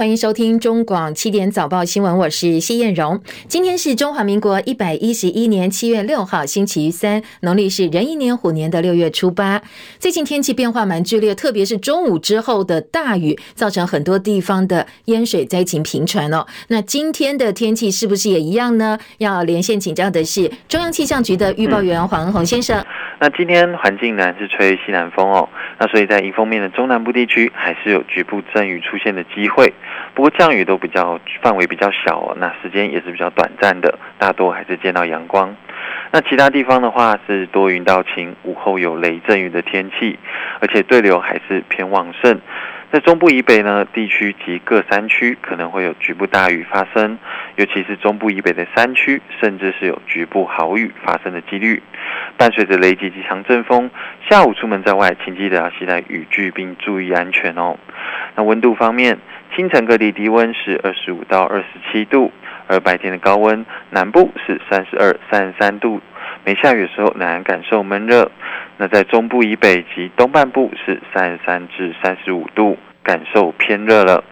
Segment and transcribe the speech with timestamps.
[0.00, 3.20] 欢迎收听中广七点早报新闻，我是谢燕荣。
[3.48, 9.60] 今天是中华民国一百一十一年七月六号，星期三，农历是壬寅年虎年的六月初八。
[9.98, 16.46] 最近天气变化蛮剧烈，特别是中午之后的大雨，造成很多地方的淹水灾情频传哦。
[16.68, 18.96] 那今天的天气是不是也一样呢？
[19.18, 22.80] 要连线请教的是中央气象局的预报员黄恩宏先生。
[23.20, 25.48] 那今天环境呢是吹西南风哦，
[25.80, 29.74] 那所以在迎风面的中南部地区还是有局部阵雨出现的机会。
[30.14, 35.54] 不过降雨都比较范围比较小，那时间也是比较短暂的，大多还是见到阳光。
[36.10, 40.18] 那其他地方的话是多云到晴，午后有雷阵雨的天气，
[40.60, 42.40] 而且对流还是偏旺盛。
[42.90, 47.18] 在中部以北呢地区及各山区可能会有局部大雨发生，
[47.56, 51.82] 尤其是中部以北的山区，甚至是有局部豪雨发生的几率。
[52.38, 53.90] 伴随着雷击及强阵风，
[54.30, 57.76] 下午出门在外，请记得要携带雨具并注意安全哦。
[58.34, 59.18] 那温度方面，
[59.54, 62.30] 清晨各地低温是二十五到二十七度，
[62.68, 66.00] 而白天的高温，南部是三十二、三十三度。
[66.44, 68.30] 没下雨的时候，仍然感受闷热。
[68.76, 74.22] 那在中部以北及东半部是三十三至三十五度，感受偏热了。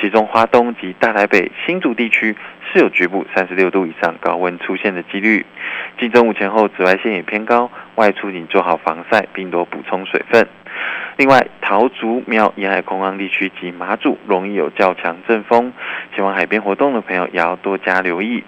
[0.00, 2.34] 其中花东及大台北、新竹地区
[2.72, 5.46] 是有局部三十六度以上高温出现的几率。
[6.00, 10.48] 近中午前后，紫外线也偏高，外出请做好防晒，并多补充水分。
[11.16, 15.72] 另外，桃竹苗沿海空旷地区及马祖容易有较强阵风，
[16.14, 18.42] 前往海边活动的朋友也要多加留意。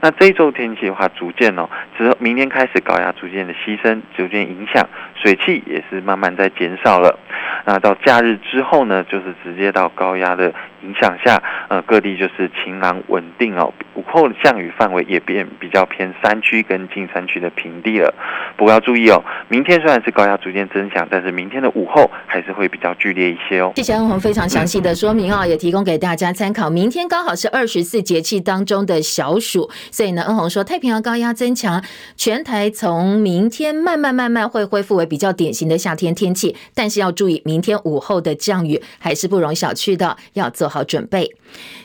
[0.00, 7.18] 那这一周天气的话，逐渐哦，之后明天开始高压逐渐的牺牲，逐渐影响水汽也是慢慢在减少了。
[7.64, 13.72] 那到假日之后呢，就是直接到高压的影响下，呃，各地就是晴朗稳定哦。
[13.94, 18.14] 午后的降雨范围也变比较偏山区跟近山区的平地了。
[18.56, 23.72] 不过要注意哦，明天虽然是高压逐渐增强，但是明天的午后还是会比较剧烈一些哦。
[23.76, 26.70] 谢谢恩红非常详细的说明啊、哦，也提供给大家参考。
[26.70, 31.84] 明天刚好是二十四节气当中的小暑，所以呢，恩宏说太平洋高压增强，
[32.16, 41.34] 全台从明天慢慢慢慢会恢复为比较典型的夏天天气，但是要注意明天午后的降雨还是不容小觑的，要做好准备。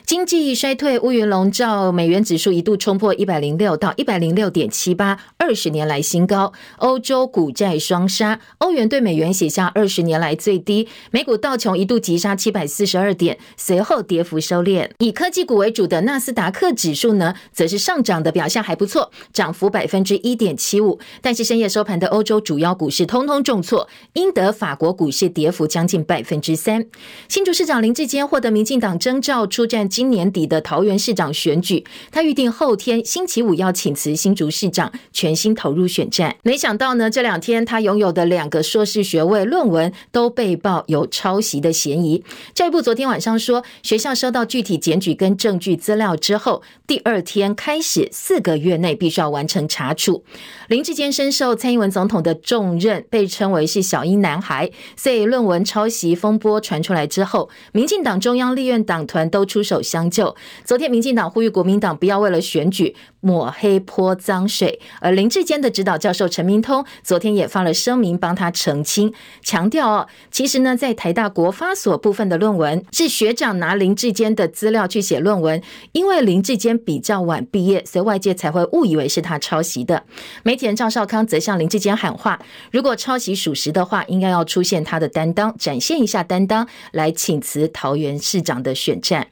[0.04, 6.52] 经济衰退，乌云笼罩，美元指数一度冲破一百零六到一百零六点七八，二十年来新高。
[6.76, 10.86] 欧洲股债双杀，欧元对美元写下二十年来最低。
[11.10, 14.90] 美股道琼一度急杀七百四十二点，随后跌幅收敛。
[14.98, 20.98] 以科技股为主的纳斯达克指数呢，则是上涨的表现还不错，涨幅百分之一点七五。
[21.20, 26.86] 但是深夜收盘的欧洲主要股市通通重挫，英德法国股市跌幅将近百分之三。
[27.28, 29.86] 新竹市长林智坚获得民进党征召出战。
[29.86, 36.34] 今年底的桃园市长选举，他预定后天星期五要请辞新竹市长，全心投入选战。
[36.42, 42.24] 没想到呢，这两天他拥有的两个硕士学位论文都被曝有抄袭的嫌疑。
[42.54, 50.22] 教育部昨天晚上说，学校收到具体检举跟证据资料之后，第二天开开始四个月内必须要完成查处。
[50.68, 54.70] 林志坚深受蔡英文总统的重任，被称为是小英男孩。
[54.94, 59.82] 所以论文抄袭风波传出来之后，民进党中央立院党团都出手。
[59.82, 60.36] 相救。
[60.64, 69.10] 昨天，民进党呼吁国民党不要为了选举抹黑泼脏水，而林志坚的指导教授陈明通昨天也发了声明帮他澄清，
[69.42, 80.04] 强调哦，其实呢，在台大国发所部分的论文是学长拿林志坚的资料去写论文，因为林志坚比较晚毕业，所以外界才会误以为是他抄袭的。
[80.42, 82.38] 媒体人赵少康则向林志坚喊话，
[82.70, 89.28] 如果抄袭属实的话，应该要出现他的担当，展现一下担当，来请辞桃园市长的选战。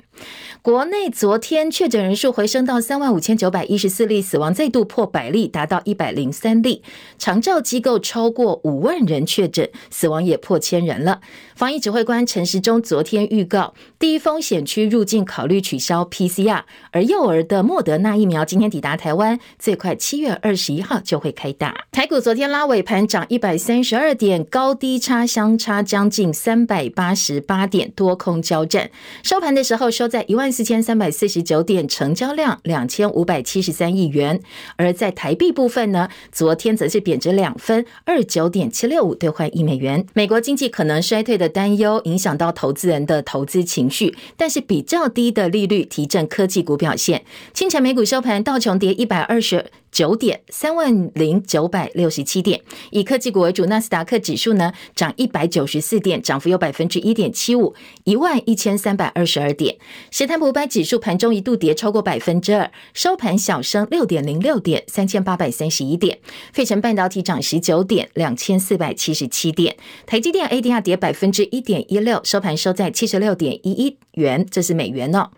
[0.63, 6.83] 国内昨天确诊人数回升到三万五千九百一十四例，死亡再度破百例，达到一百零三例。
[7.19, 11.21] 长照机构超过五万人确诊，死亡也破千人了。
[11.57, 16.63] 防疫指挥官陈时中昨天预告，低风险区入境考虑取消 PCR，
[16.93, 21.87] 而幼儿的莫德纳疫苗今天抵达台湾，最快七月二十一号就会开打。
[21.91, 28.91] 台股昨天拉尾盘涨一百三十二点，高低差相差将近三百八十八点，多空交战。
[29.23, 34.39] 收盘的时候收在一万四千三百四十九点，成交量两千五百七十三亿元。
[34.77, 40.05] 而在台币部分呢，昨天则是贬值两分，二九点七六五兑换一美元。
[40.13, 47.25] 美国经济可能衰退的担忧影响到投资人的投资情绪，但是比较低的利率提振科技股表现。
[47.55, 49.65] 清晨美股收盘，道琼跌一百二十。
[49.93, 52.63] 九点，三万零九百六十七点。
[52.91, 57.75] 以科技股为主，纳斯达克指数呢涨一百九十四点，涨幅有百分之一点七五，
[58.05, 59.77] 一万一千三百二十二点。
[60.11, 66.19] 史坦普五百指数盘中一度跌超过百分之二，收盘小升六点零六点，三千八百三十一点。
[66.55, 69.77] 费城半导体涨十九点，两千四百七十七点。
[70.07, 75.31] 台积电 ADR 跌百分之一点一六，收盘收在七十六点一一元，这是美元哦。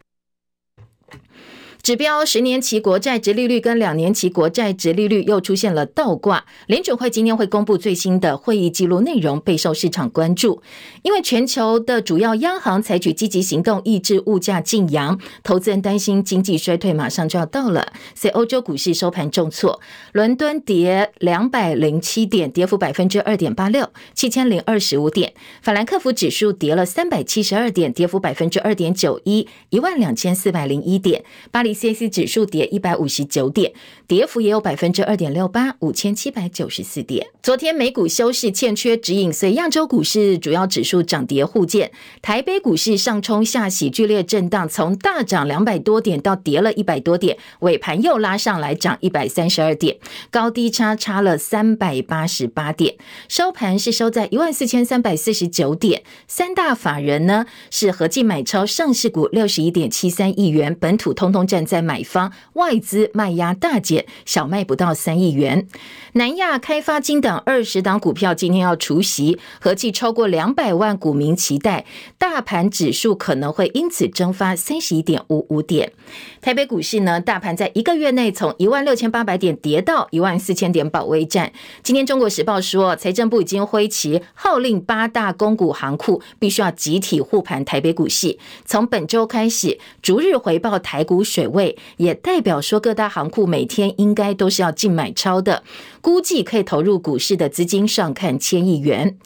[1.85, 10.63] 指标十年期国债殖利率跟两年期国债殖利率又出现了倒挂，联准会今天会公布最新的会议记录内容，备受市场关注。
[11.03, 19.79] 因为全球的主要央行采取积极行动抑制物价劲扬，投资人担心经济衰退马上就要到了，所以欧洲股市收盘重挫，
[20.13, 31.21] 伦敦跌两百零七点，跌幅百分之二点八六，七千零二十五点；法兰克福指数跌了三百七十二点，跌幅百分之二点九一，一万两千四百零一点；
[31.51, 33.73] 巴黎 c c 指数跌一百五十九点，
[34.07, 37.27] 跌幅也有百分之二点六八，五千七百九十四点。
[37.43, 41.91] 昨天美股休市，欠缺指引，所以亚洲股市主要指数涨跌互见。
[42.23, 49.97] 台北股市上冲下洗，剧烈震荡，从大涨两百多点到跌了一百多点，尾盘又拉上来涨一百三十二点，
[50.31, 52.95] 高低差差了三百八十八点，
[53.29, 56.03] 收盘是收在一万四千三百四十九点。
[56.27, 65.67] 三大法人呢是合计买超上市股六十一点七三亿元，本土通通占在买方，外资卖压大减，小卖不到三亿元。
[66.13, 71.85] 南亚开发金等二十档股票今天要除息，合计超过两百万股民期待，
[72.19, 75.93] 大盘指数可能会因此蒸发三十一点五五点。
[76.41, 81.53] 台北股市呢，大盘在一个月内从一万六千八百点跌到一万四千点保卫战。
[81.83, 91.79] 今天中国时报说，财政部已经挥旗号令八大公股行库必须要集体护盘台北股市，从本周开始逐日回报台股水位。
[91.97, 95.63] 也代表说，各大行库每天应该都是要净买超的，
[96.03, 99.17] 估计可以投入股市的资金上看千亿元。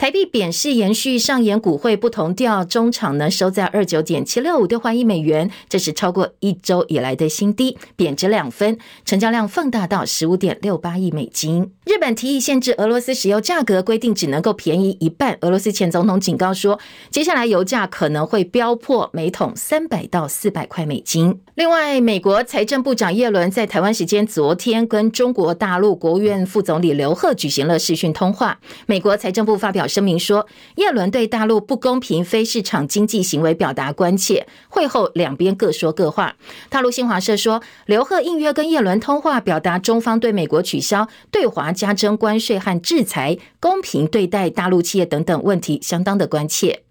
[0.00, 11.70] 台币贬势延续，上演股汇不同调，中场呢收在二九点七六五兑换一美元，这是超过一周以来的新低，贬值两分，成交量放大到十五点六八亿美金。
[11.84, 15.36] 日本提议限制俄罗斯石油价格，规定只能够便宜一半。
[15.42, 16.80] 俄罗斯前总统警告说，
[17.10, 21.38] 接下来油价可能会飙破每桶三百到四百块美金。
[21.56, 28.58] 另外，美国财政部长耶伦在台湾时间昨天跟中国大陆国务院副总理刘鹤举行了视讯通话。
[28.86, 30.46] 美国财政部发表声明说，
[30.76, 34.46] 叶伦对大陆不公平非市场经济行为表达关切。
[34.68, 36.36] 会后，两边各说各话。
[36.68, 46.82] 大陆新华社说，刘鹤应约跟叶伦通话，表达中方对美国取消对华加征关税和制裁、公平对待大陆企业等等问题相当的关切。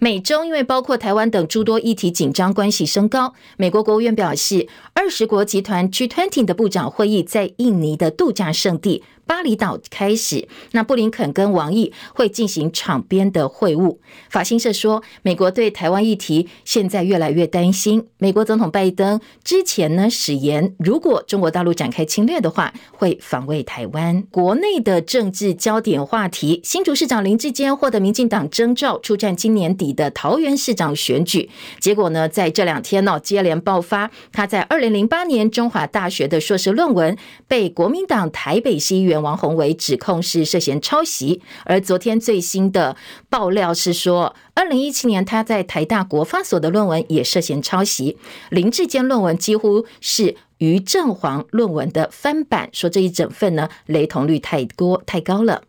[0.00, 3.32] 美中因为包括台湾等诸多议题紧张，关系升高。
[3.56, 13.96] 美国国务院表示，二十国集团 G20 的部长会议在印尼的度假胜地巴厘岛开始，那布林肯跟王毅会进行场边的会晤。
[14.28, 18.06] 法新社说，美国对台湾议题现在越来越担心。
[18.18, 24.22] 美国总统拜登之前呢誓言，如果中国大陆展开侵略的话，会防卫台湾。
[24.30, 31.48] 国内的政治焦点话题，新竹市长林志坚获得民进党征召出战今年底的桃园市长选举，
[31.80, 37.16] 结果呢在这两天呢接连爆发，他在二零零八年中华大学的硕士论文
[37.48, 39.13] 被国民党台北市议员。
[39.22, 42.96] 王宏伟指控是涉嫌抄袭，而昨天最新的
[43.28, 48.16] 爆料是说，二零一七年他在台大国发所的论文也涉嫌抄袭。
[48.50, 55.62] 林志坚论文几乎是于正煌论文的翻版，说这一整份呢雷同率太多太高了。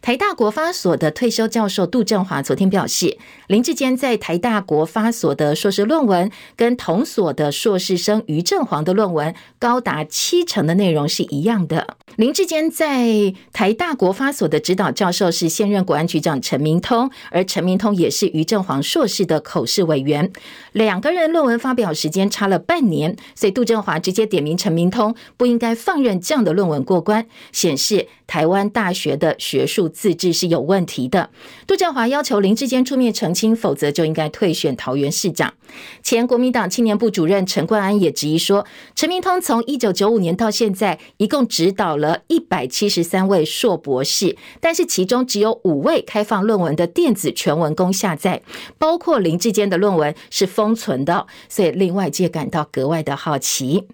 [0.00, 3.16] 台大国发所的退休教授杜正华昨天表示，
[3.46, 11.96] 林志坚在台大国发所的硕士论文跟同所的硕士生于正煌的论文高达七成的内容是一样的。
[12.16, 20.30] 林志坚在台大国发所的指导教授是现任国安局长陈明通，而陈明通也是于正煌硕士的口试委员。
[20.72, 31.30] 两个人论文发表时间差了半年，所以杜正华直接点名陈明通不应该放任这样的论文过关，显示台湾大学的学术自治是有问题的。
[31.66, 35.54] 杜正华要求林志坚出面澄清，否则就应该退选桃园市长。
[36.02, 42.22] 前国民党青年部主任陈冠安也质疑说，陈明通从一九九五年到现在，一共指导了。
[42.28, 48.42] 一百七十三位硕博士，但是其中只有五位开放论文的电子全文供下载，
[48.78, 53.86] 包括林志坚的论文是封存的，所以令外界感到格外的好奇。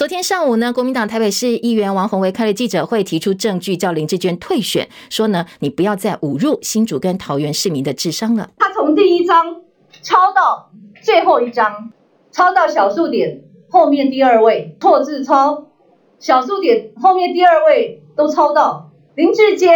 [0.00, 8.48] 昨天上午呢，国民党台北市议员王鸿薇开了记者会，提出证据叫林志娟退选，说呢，你不要再侮辱新竹跟桃园市民的智商了。
[8.56, 9.60] 他从第一章
[10.00, 10.70] 抄到
[11.02, 11.92] 最后一章，
[12.32, 15.66] 抄到小数点后面第二位错字抄。
[16.18, 19.70] 小数点后面第二位都抄到林志坚，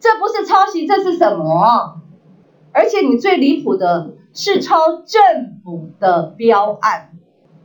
[0.00, 2.00] 这不是抄袭，这是什么？
[2.72, 7.12] 而且你最离谱的是抄政府的标案，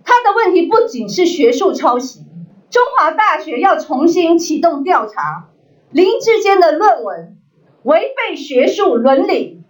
[0.07, 2.21] 他的问题不仅是学术抄袭，
[2.69, 5.49] 中华大学要重新启动调查
[5.91, 7.37] 林志坚的论文
[7.83, 9.63] 违背学术伦理，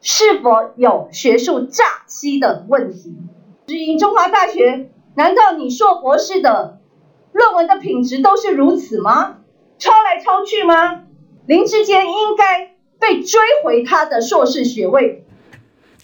[0.00, 3.14] 是否有学术诈欺的问题？
[3.66, 6.80] 质疑中华大学，难道你硕博士的
[7.32, 9.40] 论文的品质都是如此吗？
[9.78, 11.02] 抄来抄去吗？
[11.46, 15.26] 林志坚应该被追回他的硕士学位。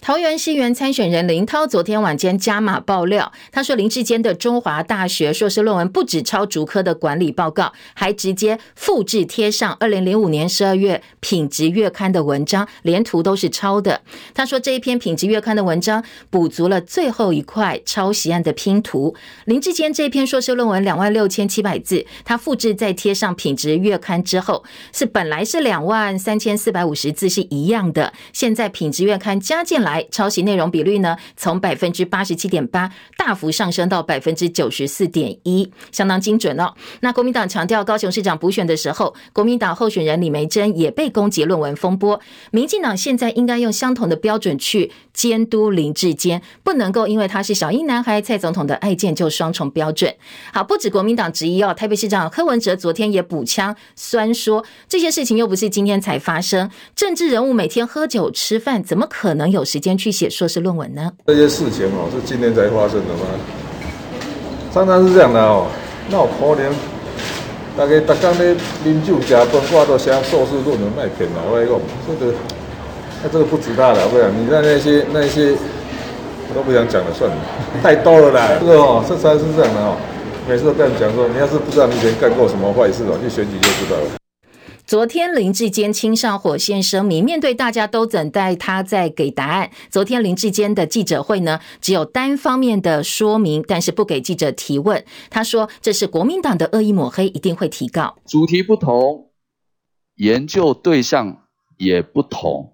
[0.01, 14.01] 桃园市议员参选人林涛昨天晚间加码爆料，他说林志坚的中华大学硕士论文不止抄竹科的管理报告，还直接复制贴上二零零五年十二月品质月刊的文章，连图都是抄的。
[14.33, 19.15] 他说这一篇品质月刊的文章补足了最后一块抄袭案的拼图。
[19.45, 29.90] 林志坚这篇硕士论文两万六千七百字，他复制再贴上品质月刊之后，是本来是两万三千四百五十字是一样的，现在品质月刊加进来。
[30.11, 36.73] 抄袭内容比率呢，从百分之八十七点八大幅上升到百分之九十四点一，相当精准哦。
[36.99, 42.19] 那国民党强调高雄市长补选的时候，国民党候选人李梅珍也被攻击论文风波。
[42.51, 50.13] 民进党现在应该用相同的标准去监督林志坚，不能够因为他是小英男孩蔡总统的爱将就双重标准。
[50.53, 61.11] 好，不止国民党质疑哦，台北市长柯文哲昨天也补枪酸说，这些事情又不是今天才发生，政治人物每天喝酒吃饭，怎么可能有时间去写硕士论文呢？
[61.25, 63.25] 这些事情哦，是今天才发生的吗？
[64.73, 65.67] 常常是这样的哦。
[66.09, 66.71] 那我可能
[67.77, 71.41] 大概大家咧饮酒加班，我都写硕士论文卖骗了。
[71.49, 71.75] 我来讲，
[72.07, 72.33] 这个
[73.23, 75.51] 那这个不值他了，不然你那那些那些
[76.49, 77.37] 我都不想讲了，算了，
[77.83, 78.47] 太多了啦。
[78.59, 79.97] 这个哦，这才是这样的哦。
[80.47, 84.20] 每次都跟你讲说，你要是不知道你以前干过什么坏事哦，去选举就知道了。
[84.91, 89.71] 昨天林志坚亲上火线声明，面对大家都等待他在给答案。
[89.89, 95.05] 昨天林志坚的记者会呢，只有单方面的说明，但是不给记者提问。
[95.29, 98.17] 他说这是国民党的恶意抹黑，一定会提告。
[98.25, 99.29] 主题不同，
[100.17, 101.43] 研究对象
[101.77, 102.73] 也不同，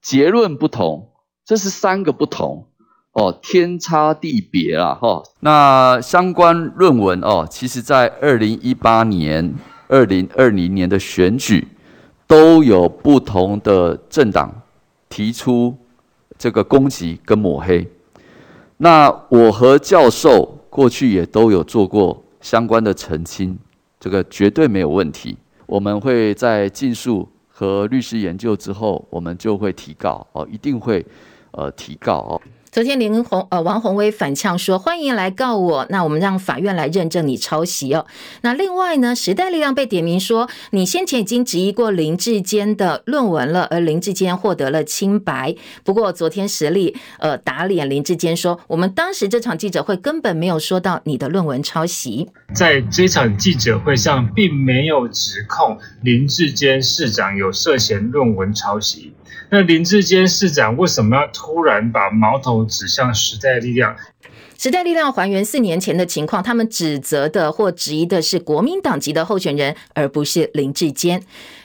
[0.00, 1.08] 结论不同，
[1.44, 2.68] 这是三个不同
[3.12, 5.24] 哦，天差地别啦哈、哦。
[5.40, 9.52] 那相关论文哦，其实在二零一八年。
[9.88, 11.66] 二零二零年的选举，
[12.26, 14.52] 都有不同的政党
[15.08, 15.76] 提出
[16.38, 17.86] 这个攻击跟抹黑。
[18.76, 23.56] 那我和教授过去也都有做过相关的澄清，
[24.00, 25.36] 这个绝对没有问题。
[25.66, 31.04] 我们会在尽数和律师研究之后，我们就会提告哦，一定会
[31.52, 32.40] 呃提告哦。
[32.74, 38.04] 昨天林鸿呃王鸿薇反呛说，欢迎来告我，那我们让法院来认证你抄袭哦。
[38.40, 45.54] 那另外呢，时代力量被点名说，你先前已经质疑过林志坚的论文了，而林志坚获得了清白。
[45.84, 59.14] 不过昨天实力呃打脸林志坚说，我们当时这场记者会根本没有说到你的论文抄袭，在这场记者会上并没有指控林志坚市长有涉嫌论文抄袭。
[59.50, 63.96] 那林志坚市长为什么要突然把矛头指向时代力量？
[64.56, 71.22] 时代力量还原四年前的情况，他们指责的或质疑的是国民党籍的候选人，而不是林志坚。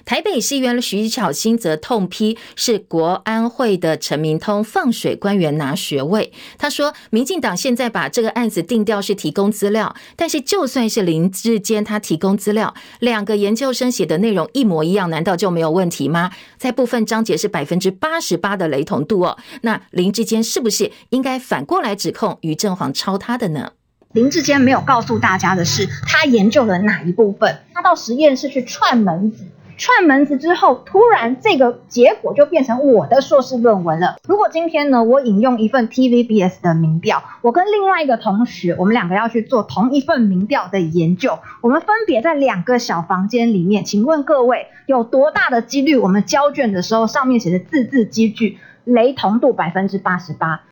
[0.10, 6.34] 台北市议员徐巧芯则痛批是国安会的陈明通放水官员拿学位。
[6.58, 16.32] 他说，民进党现在把这个案子定调是提供资料，但是就算是林志坚他提供资料，两个研究生写的内容一模一样，难道就没有问题吗？
[16.58, 19.38] 在部分章节是百分之八十八的雷同度哦。
[19.62, 23.74] 那林志坚是不是应该反过来指控于正煌抄他的呢？
[24.14, 27.60] 林志坚没有告诉大家的是，他研究了哪一部分？
[27.76, 29.46] 他到实验室去串门子。
[29.80, 34.18] 串门子之后，突然这个结果就变成我的硕士论文了。
[34.28, 50.64] 如果今天呢，我引用一份 TVBS 的民调，我跟另外一个同学，我们两个要去做同一份民调的研究，我们分别在两个小房间里面，请问各位有多大的几率，我们交卷的时候上面写的字字迹句雷同度百分之八十八？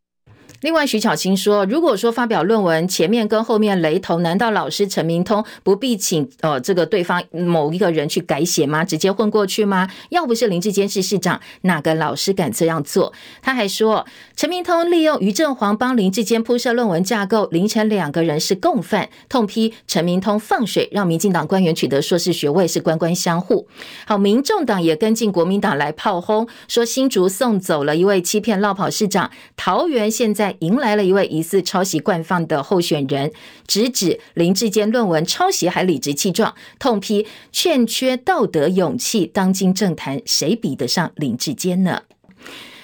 [0.62, 8.84] 另外，徐巧芯说：“如果说发表论文前面跟后面雷同，难道老师陈明通不必请呃这个对方某一个人去改写吗？
[8.84, 9.88] 直接混过去吗？
[10.10, 23.68] 要不是林志坚是市长，哪个老师敢这样做？”他还说：“陈明通利用于正煌帮林志坚铺设论文架构，林陈两个人是共犯，痛批陈明通放水，让民进党官员取得硕士学位是官官相护。”
[24.08, 30.47] 好，民众党也跟进国民党来炮轰，说新竹送走了一位欺骗落跑市长，桃园现在。
[30.48, 33.34] 在迎来了一位疑似抄袭惯犯的候选人，
[33.68, 39.26] 直指林志坚论文抄袭还理直气壮，痛批欠缺道德勇气。
[39.26, 42.04] 当今政坛谁比得上林志坚呢？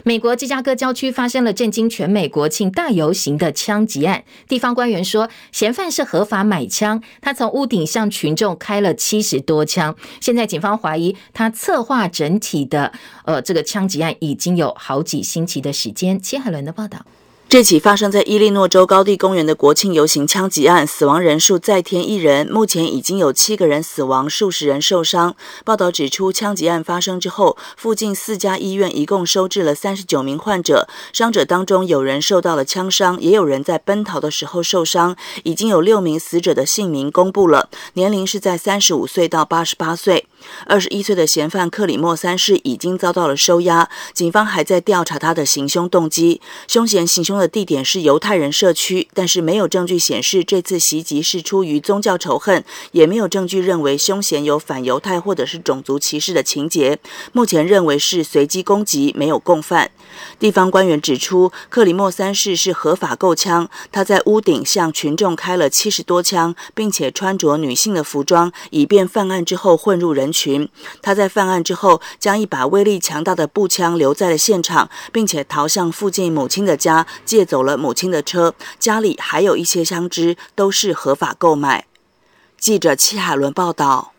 [0.03, 4.25] 美国芝加哥郊区发生了震惊全美国庆大游行的枪击案。
[4.49, 9.95] 地方官员说，嫌犯是合法买枪，他从屋顶向群众开了七十多枪。
[10.19, 12.91] 现在警方怀疑他策划整体的
[13.23, 16.19] 呃这个枪击案已经有好几星期的时间。
[16.19, 17.05] 切海伦的报道。
[17.49, 25.35] 这起发生在伊利诺州高地公园的国庆游行枪击案，死亡人数再添一人，目前已经有七个人死亡，数十人受伤。
[25.63, 35.15] 报道指出，枪击案发生之后，附近四家医院一共收治了三十九名患者，伤者当中有人受到了枪伤，也有人在奔逃的时候受伤。
[35.43, 40.25] 已经有六名死者的姓名公布了，年龄是在三十五岁到八十八岁。
[40.65, 46.41] 二十一岁的嫌犯克里莫三世已经遭到了收押，警方还在调查他的行凶动机。
[46.67, 56.99] 凶嫌行凶的地点是犹太人社区，但是没有证据显示这次袭击是出于宗教仇恨，也没有证据认为凶嫌有反犹太或者是种族歧视的情节。
[57.31, 59.91] 目前认为是随机攻击，没有共犯。
[60.39, 70.67] 地方官员指出，克里莫三世是合法购枪，他在屋顶向群众开了七十多枪，并且穿着女性的服装，以便犯案之后混入人群。
[71.01, 78.53] 他在犯案之后，将一把威力强大的步枪留在了现场，并且逃向附近母亲的家，借走了母亲的车。
[78.79, 81.85] 家里还有一些枪支，都是合法购买。
[82.57, 84.12] 记者戚海伦报道。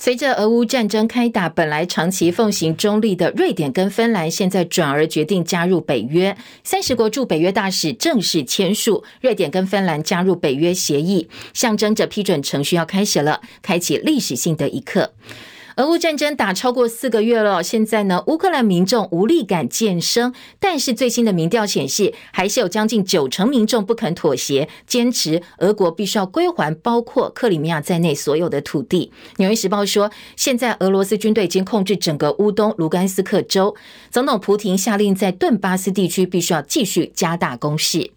[0.00, 6.34] 随着俄乌战争开打，本来长期奉行中立的瑞典跟芬兰，现在转而决定加入北约。
[6.64, 15.12] 三十国驻北约大使正式签署瑞典跟芬兰加入北约协议，象征着批准程序要开始了，开启历史性的一刻。
[15.80, 29.10] 俄乌战争打超过四个月了，现在呢，乌克兰民众无力感渐生，但是最新的民调显示，还是有将近九成民众不肯妥协，坚持俄国必须要归还包括克里米亚在内所有的土地。
[29.38, 33.74] 纽约时报说，现在俄罗斯军队已经控制整个乌东卢甘斯克州，
[34.10, 38.10] 总统普廷下令在顿巴斯地区必须要继续加大攻势。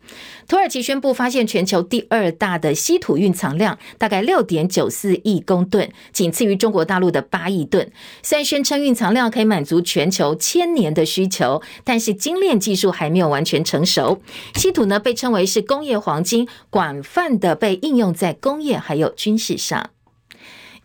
[0.47, 7.91] 土耳其宣布发现全球第二大的稀土蕴藏量，大概六点九四亿公吨，仅次于中国大陆的八亿吨。
[8.21, 14.21] 虽然宣称蕴藏量可以满足全球千年的需求，但是精炼技术还没有完全成熟。
[14.55, 19.89] 稀土呢，被称为是工业黄金，广泛的被应用在工业还有军事上。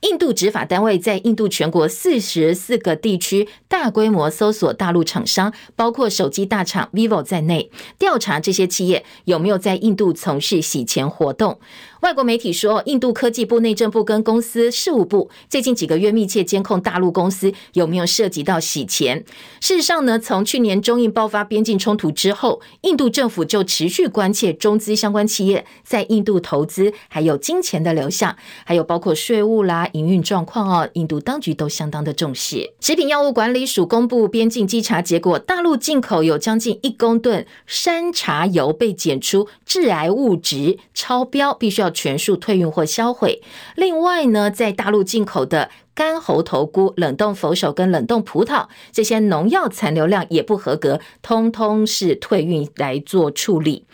[0.02, 11.58] 印度执法单位在印度全国四十四个地区大规模搜索大陆厂商，包括手机大厂 vivo 在内，调查这些企业有没有在印度从事洗钱活动。
[12.00, 19.24] 外国媒体说，印度科技部、内政部跟公司事务部最近几个月密切监控大陆公司有没有涉及到洗钱。
[19.60, 30.88] 事实上呢，从去年中印爆发边境冲突之后，印度政府就持续关切中资相关企业在印度投资，还有金钱的流向，还有包括税务啦、营运状况哦。
[30.92, 32.72] 印度当局都相当的重视。
[32.78, 41.87] 食品药物管理署公布边境稽查结果，大陆进口有将近一公吨山茶油被检出致癌物质超标，必须要。
[41.90, 43.42] 全数退运或销毁。
[43.76, 53.84] 另外呢，在大陆进口的干猴头菇、冷冻佛手跟冷冻葡萄，这些农药残留量也不合格，通通是退运来做处理。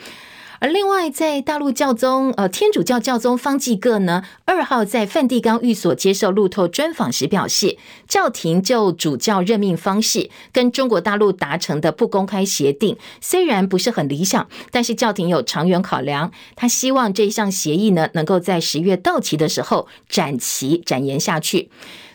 [0.64, 7.77] 而另外，在大陆教宗，呃，天主教教宗方济各呢，二号在梵蒂冈寓所接受路透专访时表示，
[8.09, 21.68] 教廷就主教任命方式跟中国大陆达成的不公开协定，虽然不是很理想，但是教廷有长远考量，他希望这项协议呢，能够在十月到期的时候展期展延下去。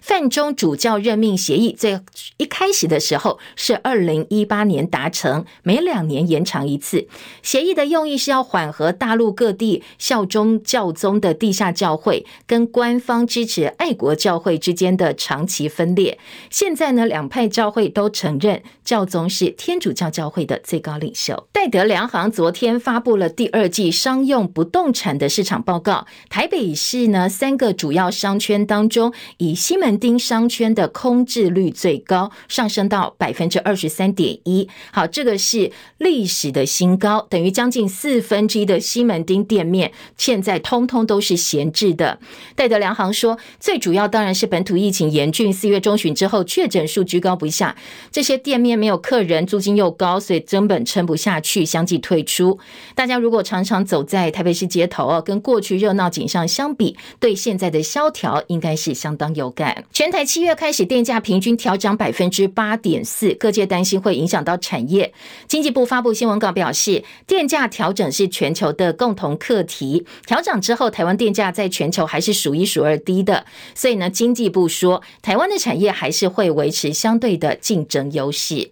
[0.10, 2.02] 梵中主教任命协议在
[2.38, 7.08] 一开始的时候是二零一八年达成，每两年延长一次。
[7.44, 16.18] 协议的用意是要缓和大陆各地效忠教宗的地下教会跟官方支持爱国教会之间的长期分裂。
[16.50, 21.48] 现在呢，两派教会都承认教宗是天主教教会的最高领袖。
[21.54, 34.68] 戴德梁行昨天发布了第二季商用不动产的市场报告，台北市呢三个主要商圈当中，以西门丁商圈的空置率最高，上升到百分之二十三点一。
[34.92, 42.20] 好，这个是历史的新高，等于将近四分之一的西门町店面现在通通都是闲置的。
[42.56, 47.76] 戴德梁行说，最主要当然是本土疫情严峻，四月中旬之后确诊数居高不下，
[48.12, 52.58] 这些店面没有客人，租金又高，所以根本撑不下去，相继退出。
[52.96, 59.79] 大家如果常常走在台北市街头哦，跟过去热闹景象相比，对现在的萧条应该是相当有感。
[59.92, 65.14] 全台七月开始电价平均调涨百分之八点四，各界担心会影响到产业。
[65.48, 70.06] 经济部发布新闻稿表示，电价调整是全球的共同课题。
[70.26, 78.72] 调涨之后，台湾电价在全球还是数一数二低的，所以呢，经济部说，台湾的产业还是会维持相对的竞争优势。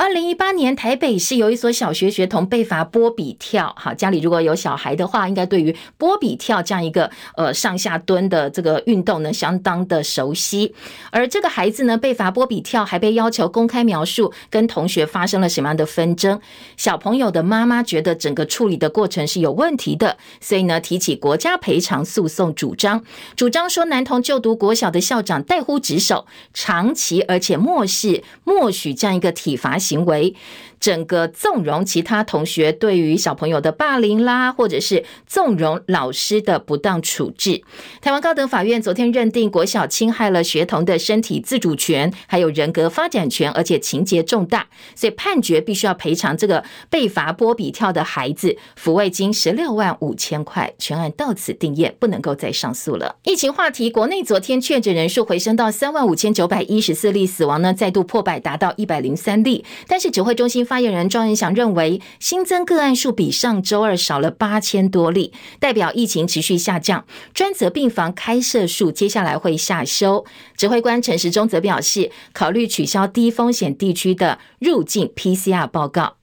[0.00, 3.74] 二零一八年，台北市有一所小学学童被罚波比跳。
[3.76, 10.72] 好，家里如果有小孩的话，应该对于波比跳这样一个呃上下蹲的这个运动呢，相当的熟悉。
[11.10, 16.40] 而这个孩子呢，被罚波比跳，还被要求公开描述跟同学发生了什么样的纷争。
[16.76, 23.02] 小朋友的妈妈觉得整个处理的过程是有问题的，所以呢，提起国家赔偿诉讼主张，
[23.34, 30.34] 主张说男童就读国小的校长怠忽职守，长期而且漠视默许这样一个体罚行为。
[30.80, 37.62] 整个纵容其他同学对于小朋友的霸凌啦，或者是纵容老师的不当处置。
[38.00, 50.72] 台湾高等法院昨天认定国小侵害了学童的身体自主权，还有人格发展权，而且情节重大，所以判决必须要赔偿这个被罚波比跳的孩子抚慰金十六万五千块。
[50.78, 53.16] 全案到此定谳，不能够再上诉了。
[53.24, 60.67] 疫情话题，国内昨天确诊人数回升到三万五千九百一十四例，死亡呢再度破百，达到一百零三例，但是指挥中心。
[60.68, 67.06] 发言人庄人祥认为，新增个案数比上周二少了八千多例，代表疫情持续下降。
[67.32, 70.26] 专责病房开设数接下来会下修。
[70.58, 76.17] 指挥官陈时中则表示，考虑取消低风险地区的入境 PCR 报告。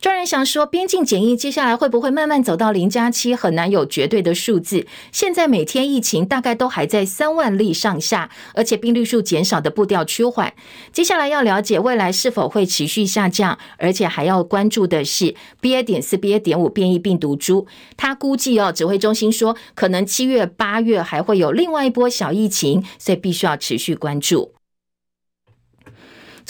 [0.00, 4.86] 庄人祥说，边境检疫接下来会不会慢慢走到零加七，很难有绝对的数字。
[5.12, 10.54] 现在每天疫情大概都还在三万例上下，而且病例数减少的步调趋缓。
[10.92, 15.82] 接下来要了解未来是否会持续下降，而且还要关注的是 BA.
[15.82, 16.38] 点四、BA.
[16.38, 17.66] 点五变异病毒株。
[17.96, 24.59] 他估计哦，指挥中心说，可能七月、八月还会有另外一波小疫情，所以必须要持续关注。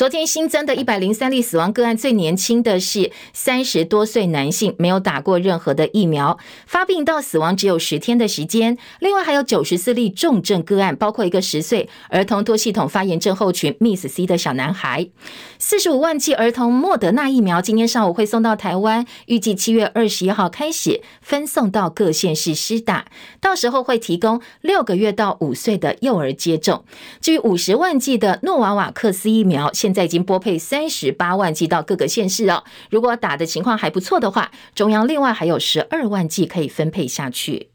[0.01, 8.79] 昨天新增的一百零三例死亡个案，最年轻的是三十多岁男性，没有打过任何的疫苗，发病到死亡只有十天的时间。
[9.01, 15.07] 另外还有九十四例重症个案，包括一个十岁儿童多系统发炎症候群 （Miss C） 的小男孩。
[15.59, 23.05] 四十五万剂儿童莫德纳疫苗今天上午会送到台湾，预计七月二十一号开始分送到各县市施打，
[23.39, 26.87] 到时候会提供六个月到五岁的幼儿接种。
[27.21, 32.63] 至于五十万剂的诺瓦瓦克斯疫苗，现现在已经拨配三十八万剂到各个县市哦。
[32.91, 37.71] 如果打的情况还不错的话，中央另外还有十二万剂可以分配下去。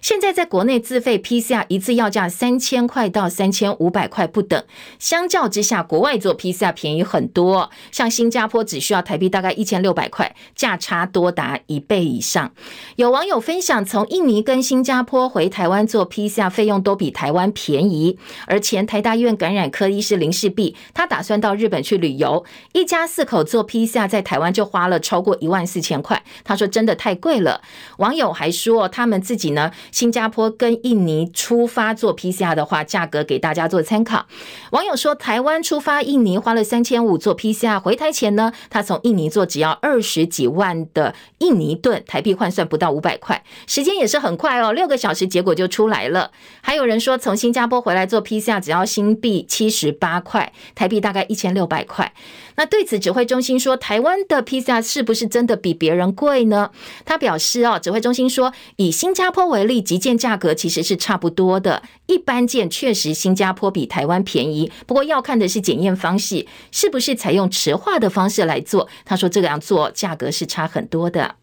[0.00, 4.64] 现在在国内自费 PCR 一次要价三千块到三千五百块不等，
[4.98, 7.70] 相较之下，国外做 PCR 便宜很多。
[7.92, 12.50] 像新加坡只需要台币大概一千六百块，价差多达一倍以上。
[12.96, 18.18] 有网友分享，从印尼跟新加坡回台湾做 PCR 费用都比台湾便宜。
[18.46, 26.22] 而前台大医院感染科医师林世璧，他打算到日本去旅游，一家四口做 PCR 在台湾就花了超过一万四千块。
[26.42, 27.60] 他说真的太贵了。
[27.98, 29.70] 网友还说，他们自己呢。
[29.92, 34.26] 新加坡跟印尼出发做 PCR 的话，价格给大家做参考。
[34.72, 46.30] 网友说，台湾出发印尼花了三千五做 PCR，回台前呢，他从印尼做只要二十几万的印尼盾，台币换算不到五百块，时间也是很快哦，六个小时结果就出来了。
[46.60, 52.12] 还有人说，从新加坡回来做 PCR 只要新币七十八块，台币大概一千六百块。
[52.60, 56.70] 那对此，指挥中心说，台湾的披萨是不是真的比别人贵呢？
[57.06, 68.86] 他表示哦，指挥中心说，以新加坡为例，急件价格其实是差不多的，一般件确实新加坡比台湾便宜，不过要看的是检验方式是不是采用池化的方式来做。
[69.06, 71.36] 他说这样做价格是差很多的。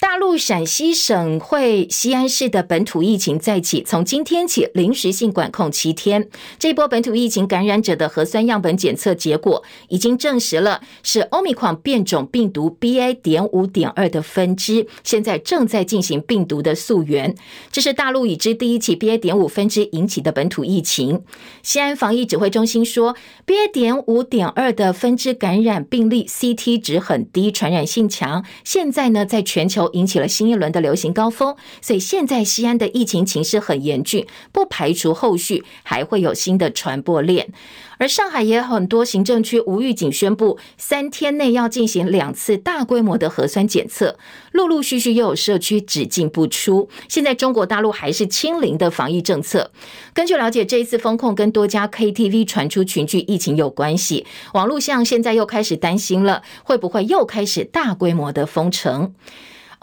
[0.00, 6.28] 大陆陕西省会西安市的本土疫情再起，从今天起临时性管控七天。
[6.58, 13.14] 这波本土疫情感染者的核酸样本检测结果已经证实了是欧米狂变种病毒 BA.
[13.14, 17.34] 点五点二的分支，现在正在进行病毒的溯源。
[17.70, 19.16] 这是大陆已知第一起 BA.
[19.16, 21.22] 点五分支引起的本土疫情。
[21.62, 23.14] 西安防疫指挥中心说
[23.46, 23.70] ，BA.
[23.72, 28.44] 点五点二的分支感染病例 CT 值很低，传染性强。
[28.64, 29.83] 现在呢，在全球。
[29.92, 31.54] 引起了新一轮的流行高峰。
[31.80, 37.52] 所以现在西安的疫情情势很严峻，不排除后续还会有新的传播链。
[37.96, 44.18] 而上海也很多行政区无预警宣布，三天内要进行两次大规模的核酸检测，
[44.50, 46.88] 陆陆续续又有社区只进不出。
[47.08, 49.70] 现在中国大陆还是清零的防疫政策。
[50.12, 54.26] 根据了解，这一次封控跟多家 KTV 传出群聚疫情有关系。
[54.54, 59.14] 网络上现在又开始担心了，会不会又开始大规模的封城？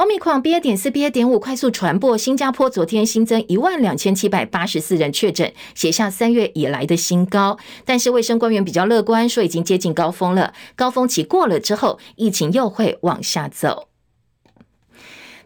[0.01, 0.59] 奥密克戎 BA.
[0.59, 1.11] 点四、BA.
[1.11, 7.59] 点五快速传播，新加坡昨天新增一万两千七百八十四人确诊，写下三月以来的新高。
[7.85, 13.90] 但是卫生官员比较乐观，说已经接近高峰了，高峰期过了之后，疫情又会往下走。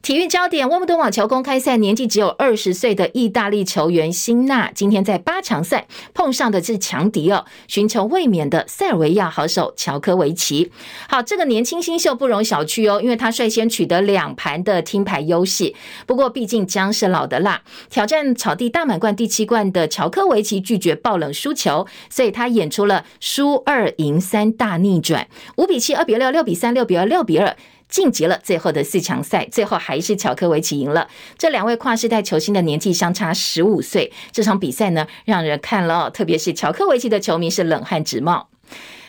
[0.05, 10.71] 体育焦点：温布顿网球公开赛，年纪只有二十岁的意大利球员辛纳，今天在八强赛碰上的是强敌哦，寻求卫冕的塞尔维亚好手乔科维奇。
[11.09, 15.73] 好，这个年轻新秀不容小觑哦，因为他率先取得两盘的听牌优势。
[16.05, 27.57] 不过，毕竟姜是老的辣，挑战草地大满贯第七冠的乔科维奇拒绝爆冷输球，所以他演出了输二赢三大逆转，五比七、二比六、六比三、六比二、六比二。
[27.87, 31.07] 晋级了最后的四强赛，最后还是乔科维奇赢了。
[31.37, 38.49] 这两位跨世代球星的年纪相差十五岁，这场比赛呢，让人看了，特别是乔科维奇的球迷是冷汗直冒。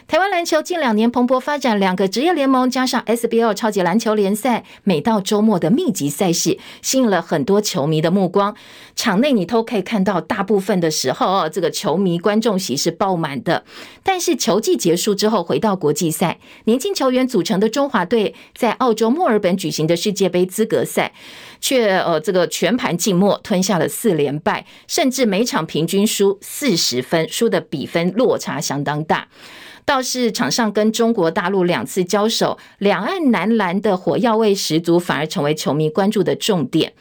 [0.08, 8.54] 台湾篮球近两年蓬勃发展，两个职业联盟加上 SBL 超级篮球联赛，每到周末的密集赛事，吸引了很多球迷的目光。
[8.94, 13.64] 场内你都可以看到，大部分的时候哦，这个球迷观众席是爆满的。
[14.04, 21.12] 但是球季结束之后，回到国际赛，年轻球员组成的中华队在澳洲墨尔本举行的世界杯资格赛，
[21.60, 29.26] 却呃这个全盘静默，吞下了四连败，甚至每场平均输四十分，输的比分落差相当大。
[29.86, 36.92] 倒是场上跟中国大陆两次交手，两岸男篮的火药味十足，反而成为球迷关注的重点。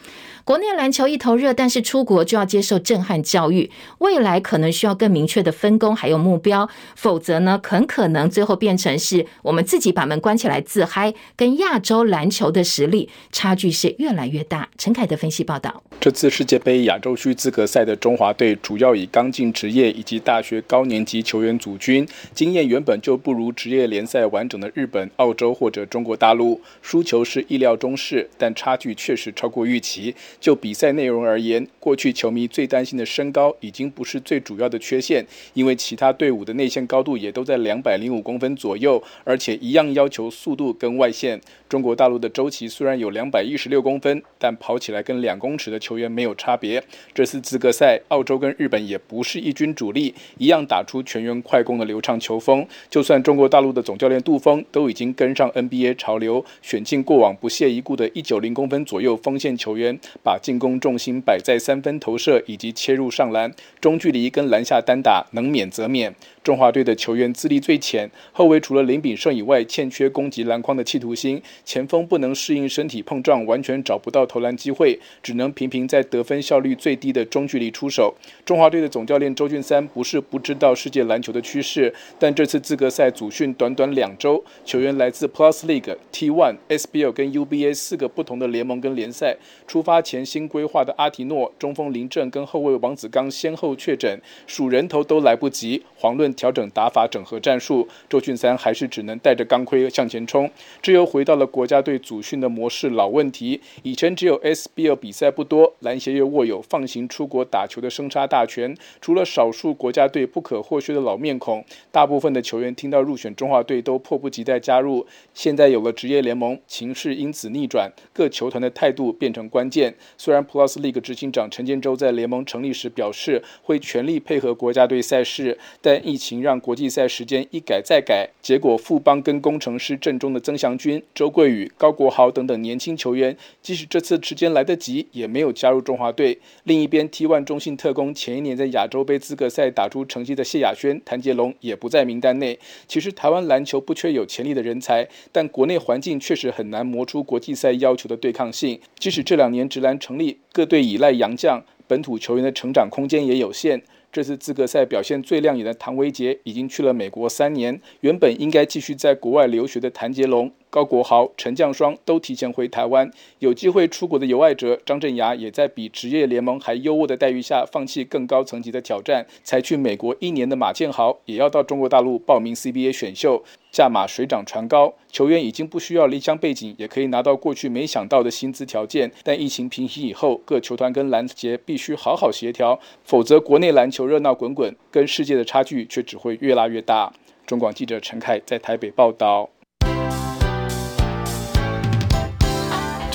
[0.45, 3.71] 国内篮球一头热，但是出国就要接受震撼教育。
[3.97, 14.69] 未来可能需要更明确的分工还有目标，否则呢，很可能最后变成是我们自己把门关起来自嗨，跟亚洲篮球的实力差距是越来越大。
[14.77, 15.81] 陈凯的分析报道。
[15.99, 30.13] 这次世界杯亚洲区资格赛的中华队主要以刚进职业以及大学高年级球员组军，经验原本就不如职业联赛完整的日本、澳洲或者中国大陆，输球是意料中事，但差距确实超过预期。
[30.39, 41.39] 就比赛内容而言，过去球迷最担心的身高已经不是最主要的缺陷，因为其他队伍的内线高度也都在两百零五公分左右，而且一样要求速度跟外线。
[41.67, 46.81] 中国大陆的周琦虽然有两百一十六公分，但跑起来跟两公尺的球员没有差别。
[47.13, 52.65] 这次资格赛，澳洲跟日本也不是一军主力，一样打出全员快攻的流畅球风。
[52.89, 66.15] 就算中国大陆的总教练杜锋都已经跟上 NBA 潮流，选进过往不屑一顾的一九零公分左右锋线球员，把进攻重心摆在三分投射以及切入上篮，中距离跟篮下单打能免则免。
[66.45, 78.13] 中华队的球员资历最浅，后卫除了林炳胜以外，欠缺攻击篮筐的企图心；前锋不能适应身体碰撞，完全找不到投篮机会，只能频频在得分效率最低的中距离出手。
[78.45, 89.35] 中华队的总教练周俊三不是不知道世界篮球的趋势，但这次资格赛组训短短两周，球员来自 Plus League、T1、SBL 跟 UBA 四个不同的联盟跟联赛。
[89.65, 96.34] 出发前新规划的阿提诺、中锋林政跟后卫王子刚先后确诊，数人头都来不及，遑论。
[96.35, 100.49] 调整打法，整合战术，周俊三还是只能带着钢盔向前冲。
[100.81, 103.59] 这又回到了国家队组训的模式老问题。
[103.83, 108.75] 以前只有 SBL 比赛不多，篮协又握有放行出国打球的生杀大权。
[109.01, 115.05] 除了少数国家队不可或缺的老面孔，大部分的球员听到入选中华队都迫不及待加入。
[115.33, 119.93] 现在有了职业联盟，情势因此逆转，各球团的态度变成关键。
[120.17, 136.37] 虽然 Plus League 执行长陈建州在联盟成立时表示会全力配合国家队赛事，但疫情让国际赛时间一改再改，结果富邦跟工程师阵中的曾祥军、周桂宇、高国豪等等年轻球员，即使这次时间来得及，也没有加入中华队。
[136.63, 142.57] 另一边，T1 中信特工前一年在亚洲杯资格赛打出成绩的谢亚轩、谭杰龙也不在名单内。
[142.87, 148.79] 其实台湾篮球不缺有潜力的人才，但国内环境确实很难磨出国际赛要求的对抗性。
[148.97, 153.81] 即使这两年职篮成立，各队依赖洋将，本土球员的成长空间也有限。
[154.15, 160.49] 这次资格赛表现最亮眼的谭维杰已经去了美国三年，原本应该继续在国外留学的谭杰龙。
[160.75, 163.09] 高国豪、陈将双都提前回台湾。
[163.39, 174.93] 有机会出国的游爱哲张镇衙也在比职业联盟还优渥的待遇下，放弃更高层级的挑战，才去美国一年的马建豪也要到中国大陆报名 CBA 选秀，价码水涨船高。
[175.09, 179.09] 球员已经不需要离乡背景，也可以拿到过去没想到的薪资条件。
[179.23, 187.13] 但疫情平息以后，各球团跟篮协必须好好协调，否则国内篮球热闹滚滚，跟世界的差距却只会越拉越大。
[187.45, 189.54] 中广记者陈凯在台北报道。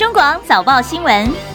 [0.01, 1.50] 中广早报新闻。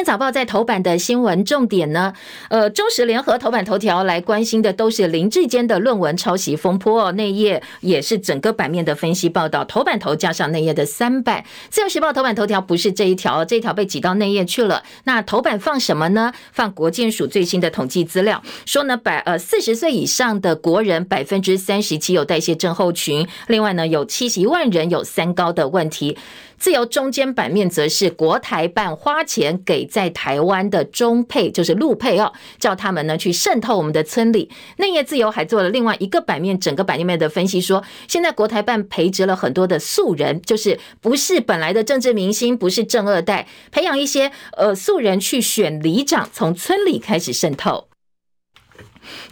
[0.00, 2.14] 天早报在头版的新闻重点呢，
[2.48, 11.44] 呃，中时联合头版头条来关心的都是林志坚的论文抄袭风波哦，内页也是整个版面的分析报道，头版头加上内页的三版。
[11.68, 14.82] 自由时报头版头条不是这一条，这一条被挤到内页去了。
[15.04, 16.32] 那头版放什么呢？
[16.50, 26.16] 放国健署最新的统计资料，说呢，百呃四十岁以上的国人百分之三十七有代谢症候群，另外呢有七十一万人有三高的问题。
[26.60, 34.50] 自由中间版面则是国台办花钱给在台湾的中配，就是陆配哦，叫他们呢去渗透我们的村里。
[34.76, 47.89] 内页自由还做了另外一个版面，整个版面的分析说，现在国台办培植了很多的素人，就是不是本来的政治明星，不是正二代，培养一些呃素人去选里长，从村里开始渗透。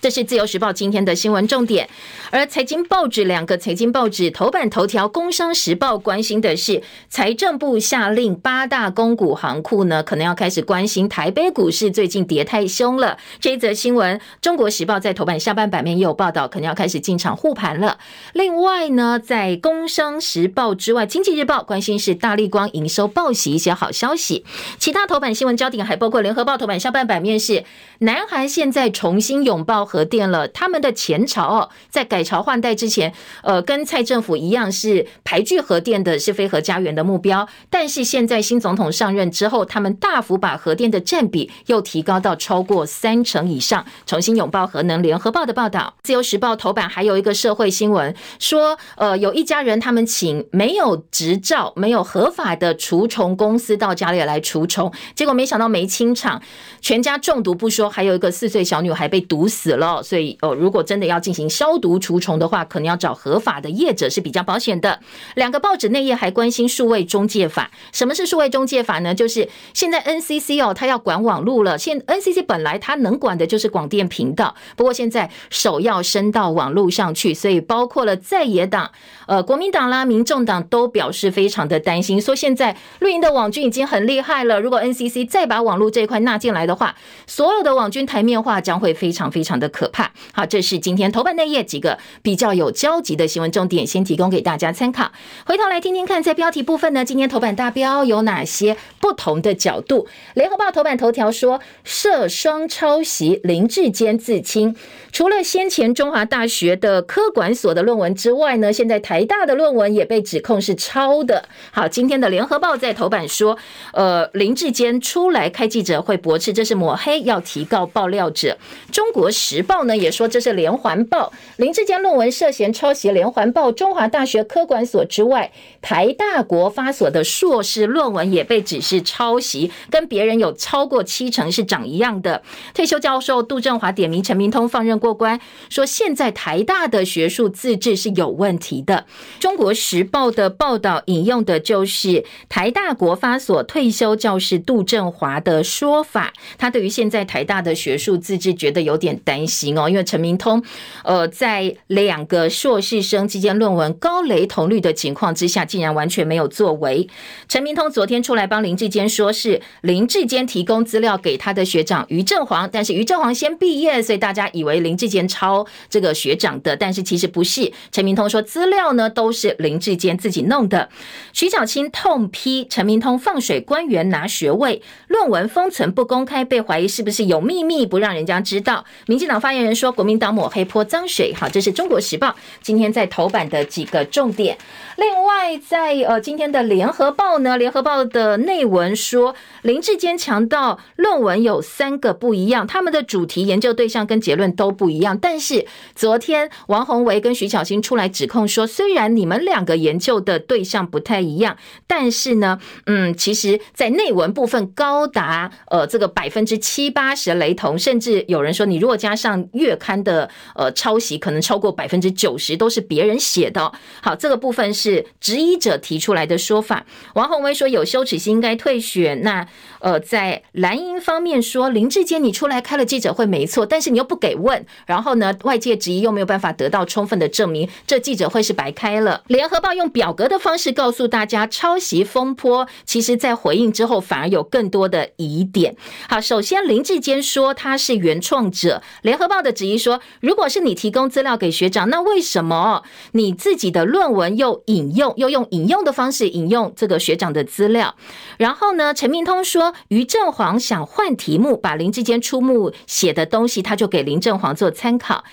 [0.01, 1.89] 这是自由时报今天的新闻重点，
[2.31, 13.19] 而财经报纸两个财经报纸头版头条，工商时报关心的是财政部下令八大公股行库呢，可能要开始关心台北股市最近跌太凶了。
[13.41, 17.99] 这一则新闻，中国时报在头版下半版面也有报道，可能要开始进场护盘了。
[18.33, 24.45] 另外呢，在工商时报之外，经济日报关心是大力光营收报喜一些好消息。
[24.79, 27.65] 其他头版新闻焦点还包括联合报头版下半版面是
[28.01, 37.47] 南韩现在重新拥报核电了，他们的前朝哦，在改朝换代之前，呃，跟蔡政府一样是排拒核电的，是非核家园的目标。
[37.69, 45.03] 但是现在新总统上任之后，他们大幅把核电的占比又提高到超过三成以上，重新拥抱核能。
[45.03, 56.41] 联合报的报道，自由时报头版还有一个社会新闻，说呃，有一家人他们请没有执照、没有合法的除虫公司到家里来除虫，结果没想到没清场，
[56.81, 59.77] 全家中毒不说，还有一个四岁小女孩被毒死死。
[59.79, 64.99] 了，所以哦，如果真的要进行消毒除虫的话，可能要找合法的业者是比较保险的。
[65.35, 69.15] 两个报纸内页还关心数位中介法，什么是数位中介法呢？
[69.15, 71.79] 就是现在 NCC 哦，它要管网路了。
[71.79, 78.91] 现 NCC 本来它能管的就是广电频道，不过现在手要伸到网路上去，所以包括了在野党，
[79.27, 86.95] 呃，国民党啦、民众党都表示非常的担心，说现在绿营的网军已经很厉害了，如果 NCC 再把网路这一块纳进来的话，
[87.27, 89.69] 所有的网军台面化将会非常非非常的。
[89.69, 90.11] 可怕！
[90.33, 95.13] 好，这是今天头版内页几个比较有交集的新闻重点，先提供给大家参考。
[95.47, 100.09] 回头来听听看，在标题部分呢，今天头版大标有哪些不同的角度？
[100.35, 104.75] 联合报头版头条说涉双抄袭，林志坚自清。
[105.11, 111.49] 除了先前中华大学的科管所的论文之外呢，现在台大的论文也被指控是抄的。
[111.73, 113.59] 好，今天的联合报在头版说，
[113.93, 118.57] 呃，林志坚出来开记者会驳斥，这是抹黑，要提告爆料者。
[118.93, 132.43] 中国时报呢也说这是连环报，林志坚论文涉嫌抄袭连环报，中华大学科管所之外，台大国发所的硕士论文也被指是抄袭，跟别人有超过七成是长一样的。
[132.75, 139.07] 退休教授杜正华点名陈明通放任过关，说现在台大的学术自治是有问题的。
[139.39, 149.77] 中国时报的报道引用的就是台大国发所退休教师杜正华的说法，他对于现在台大的学术自治觉得有点担心。
[149.79, 150.63] 哦，因为陈明通，
[151.05, 157.09] 呃，在两个硕士生之间论文高雷同率的情况之下，竟然完全没有作为。
[157.49, 167.71] 陈明通昨天出来帮林志坚说，是林志坚提供资料给他的学长于正煌，但是于正煌先毕业，所以大家以为林志坚抄这个学长的，但是其实不是。
[167.93, 170.89] 陈明通说资料呢都是林志坚自己弄的。
[171.35, 178.85] 徐小青痛批陈明通放水官员拿学位，论文封存不公开，被怀疑是不是有秘密不让人家知道。
[179.07, 179.39] 民进党。
[179.39, 184.59] 发言人说：“国民党抹黑泼脏水。”好，这是中国时报今天在头版的几个重点。
[184.97, 195.17] 另外，在呃今天的 联合报呢，联合报的内文说，林志坚强调论文有三个不一样，他们的主题、研究对象跟结论都不一样。
[195.17, 213.71] 但是昨天王宏维跟徐巧芯出来指控说，虽然你们两个研究的对象不太一样，但是呢，嗯，其实在内文部分高高达呃这个百分之七八十雷同，甚至有人说，你如果加上月刊的呃抄袭，可能超过百分之九十都是别人写的。
[214.03, 216.85] 好，这个部分是质疑者提出来的说法。
[217.15, 219.23] 王宏威说有羞耻心应该退选。
[219.23, 219.47] 那
[219.79, 229.23] 呃，在蓝营方面说，林志坚你出来开了记者会没错，但是你又不给问，然后呢，外界质疑又没有办法得到充分的证明，这记者会是白开了。
[229.29, 235.77] 联合报用表格的方式告诉大家，抄袭风波其实在回应之后反而有更多的疑点。
[236.09, 242.83] 好，首先林志坚说他是原创者，联合报的质疑说，如果是你提供资料给学长，那为什么
[243.13, 247.95] 你自己的论文又引用，又用引用的方式引用这个学长的资料？
[248.39, 249.75] 然后呢，陈明通说。
[249.89, 255.25] 于正煌想换题目，把林志坚出目写的东西，他就给林正煌做参考。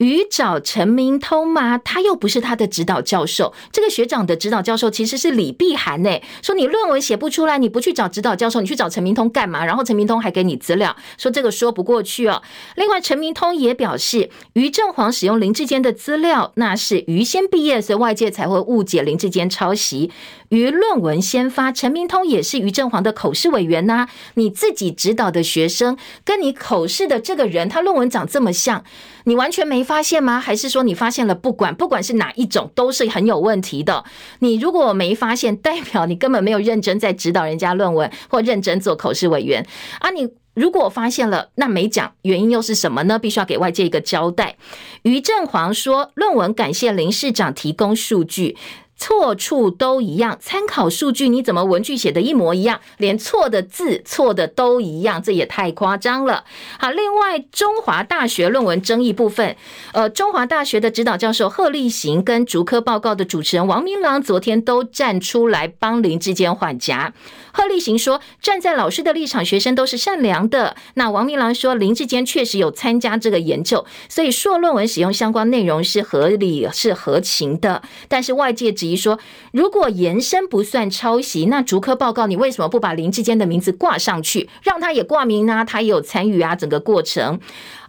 [0.00, 1.76] 于找陈明通吗？
[1.76, 3.52] 他又不是他的指导教授。
[3.70, 9.62] 这个学长的指导教授其实是李碧涵诶，说你论文写不出来，你不去找指导教授，你去找陈明通干嘛？
[9.62, 12.40] 然后陈明通还给你资料，说这个说不过去哦。
[12.76, 20.10] 另外，陈明通也表示，于正煌使用林志坚的资料，那是于先毕业，所以外界才会误解林志坚抄袭。
[20.48, 28.82] 于论文先发，陈明通也是于正煌的口试委员呐、你自己指导的学生跟你口试的这个人，他论文长这么像，
[29.24, 30.38] 你完全没发现吗？
[30.38, 31.34] 还是说你发现了？
[31.34, 34.04] 不管不管是哪一种，都是很有问题的。
[34.38, 39.66] 你如果没发现，代表你根本没有认真在指导人家论文，或认真做口试委员
[39.98, 40.10] 啊。
[40.10, 43.18] 你如果发现了，那没讲原因又是什么呢？
[43.18, 44.54] 必须要给外界一个交代。
[45.02, 48.56] 于振煌说，论文感谢林市长提供数据。
[49.00, 56.44] 错处都一样，参考数据你怎么文句写的一模一样，连错的字错的都一样，这也太夸张了。
[56.78, 59.56] 好，另外中华大学论文争议部分，
[59.94, 67.14] 呃，中华大学的指导教授贺立行跟逐科报告的主持人王明郎昨天都站出来帮林志坚缓颊。
[67.52, 70.76] 贺立行说，站在老师的立场，学生都是善良的。
[70.94, 77.82] 那王明郎说，林志坚确实有参加这个研究，所以硕论文使用相关内容是合理是合情的。
[78.06, 79.18] 但是外界说，
[79.52, 85.64] 如果延伸不算抄袭，那逐科报告你为什么不把林志坚的名字挂上去，让他也挂名呢？
[85.66, 87.40] 他也有参与啊，整个过程。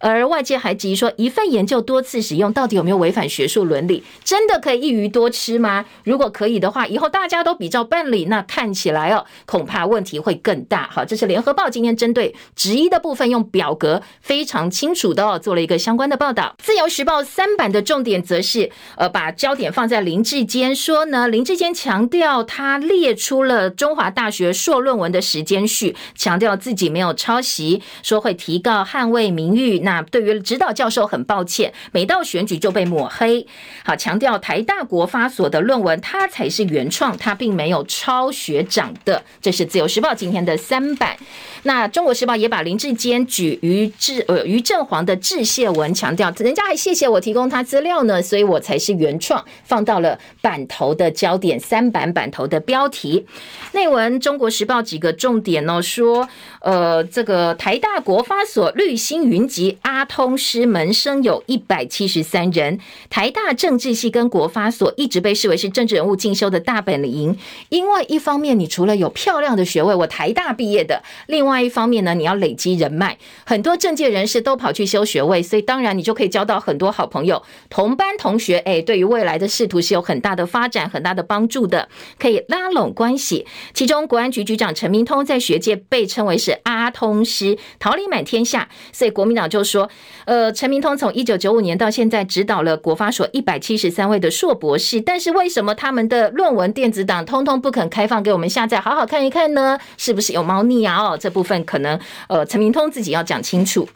[0.02, 4.04] 而外界还质疑说，一份研究多次使用，到底有没有违反学术伦理？
[4.24, 5.86] 真的可以一鱼多吃吗？
[6.04, 10.90] 如果可以的话，以后大家都比照办理，那看起来哦，恐怕问题会更大。
[10.92, 16.56] 好，这是联合报今天针对质疑的部分，用表格非常清楚的哦，做了一个相关的报道。
[16.58, 29.80] 自由时报三版的重点则是，呃，把焦点放在林志坚，说呢，林志坚强调他列出了中华大学硕论文的时间序，强调自己没有抄袭，说会提告捍卫名誉。
[29.80, 33.46] 那那对于指导教授很抱歉，每到选举就被抹黑。
[33.84, 39.22] 好，强调台大国发所的论文，他才是原创，他并没有抄学长的。
[39.42, 41.18] 这是自由时报今天的三版。
[41.64, 53.26] 那中国时报也把林志坚举于志呃于正煌的致谢文，强调人家还谢谢我提供他资料呢，所以我才是原创，放到了版头的焦点三版版头的标题。
[53.74, 56.30] 内文中国时报几个重点呢、说
[56.62, 59.78] 呃这个台大国发所绿星云集。
[59.82, 62.80] 阿通师门生有一百七十三人，
[63.10, 67.36] 台大政治系跟国发所一直被视为是政治人物进修的大本营。
[67.70, 78.60] 因为一方面，你除了有漂亮的学位，我台大毕业的；另外一方面呢，你要累积人脉，很多政界人士都跑去修学位，所以当然你就可以交到很多好朋友、同班同学。
[78.60, 83.48] 哎，对于未来的仕途是有很大的发展、很大的帮助的，可以拉拢关系。
[83.74, 89.64] 其中，国安局局长陈明通在学界被称为是阿通师，桃李满天下，所以国民党就。
[89.72, 89.90] 说，
[90.26, 99.80] 呃，陈明通从一九九五年到现在指导了国发所一百七十三位的硕博士，但是为什么他们的论文电子档通通不肯开放给我们下载，好好看一看呢？
[99.98, 101.02] 是不是有猫腻啊？
[101.02, 103.88] 哦，这部分可能，呃，陈明通自己要讲清楚。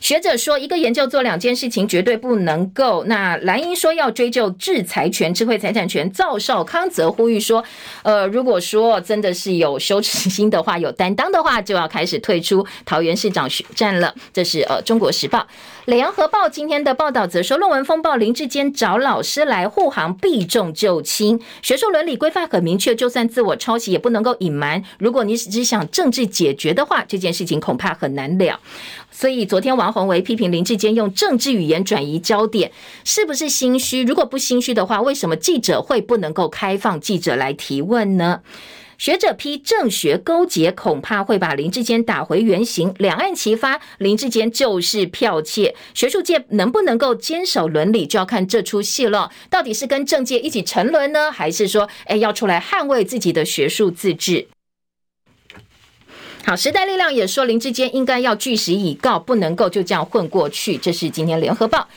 [0.00, 3.04] 学者说，一个研究做两件事情绝对不能够。
[3.04, 7.62] 那蓝英说要追究制裁权、智慧财产权，赵少康则呼吁说，
[8.02, 14.14] 呃，如果说真的是有羞耻心的话、有担当的话，就要开始退出桃园市长选战了。
[14.32, 15.38] 这是呃《中国时报》。
[15.86, 21.40] 联合报今天的报道则说，论文风暴，林志坚找老师来护航，避重就轻。
[21.62, 24.82] 学术伦理规范很明确，就算自我抄袭也不能够隐瞒。
[24.98, 28.60] 如果你只想政治解决的话，这件事情恐怕很难了。
[29.10, 32.70] 所以昨天王鸿薇批评林志坚用政治语言转移焦点，
[33.04, 34.02] 是不是心虚？
[34.02, 38.40] 如果不心虚的话，为什么记者会不能够开放记者来提问呢？
[39.00, 42.94] 学者批政学勾结，恐怕会把林志坚打回原形。
[42.98, 45.74] 两岸齐发，林志坚就是剽窃。
[45.94, 49.30] 学术界能不能够坚守伦理，就要看这出戏了。
[49.48, 54.48] 到底是跟政界一起沉沦呢，还是说，哎，要出来捍卫自己的学术自治？
[56.44, 60.76] 好，时代力量也说林志坚应该要据实以告，不能够就这样混过去。
[60.76, 61.88] 这是今天联合报。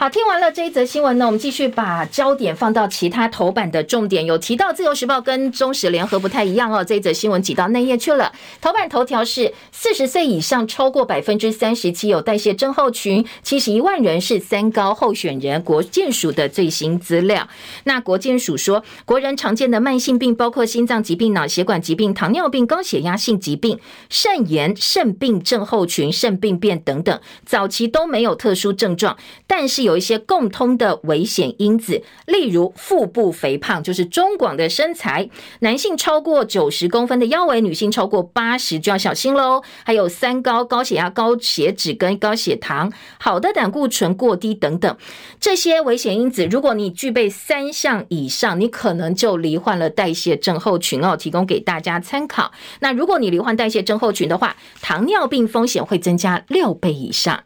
[0.00, 4.24] 好，听完了这一则新闻呢，我们继续把焦点放到其他头版的重点。
[4.24, 8.32] 有提到《自由时报》跟《中时联合》不太一样哦，这一则新闻挤到内页去了。
[8.62, 15.62] 头版头条是四十岁以上超过百分之三十七有代谢症候群，七十一万人是三高候选人。
[15.62, 17.46] 国健署的最新资料，
[17.84, 23.78] 那国健署说，国人常见的慢性病包括心脏疾病、脑血管疾病、糖尿病、高血压性疾病、
[24.08, 29.89] 肾炎、肾病症候群、肾病变等等，早期都没有特殊症状，但是有。
[29.90, 35.28] 有一些共通的危险因子，例如腹部肥胖，就是中广的身材；
[35.60, 39.62] 男性超过九十公分的腰围，女性超过八十就要小心喽。
[39.84, 44.96] 还有三高：高血压、高血脂跟高血糖，好的胆固醇过低等等。
[45.38, 51.16] 这些危险因子，如果你具备三项以上，你可能就罹患了代谢症候群哦。
[51.16, 52.52] 提供给大家参考。
[52.80, 57.44] 那如果你罹患代谢症候群的话，糖尿病风险会增加六倍以上。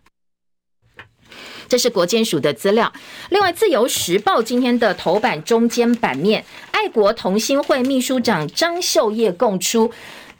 [1.69, 2.93] 这是国健署的资料。
[3.31, 9.91] 另外，《自由时报》今天的头版中间版面，爱国同心会秘书长张秀叶供出。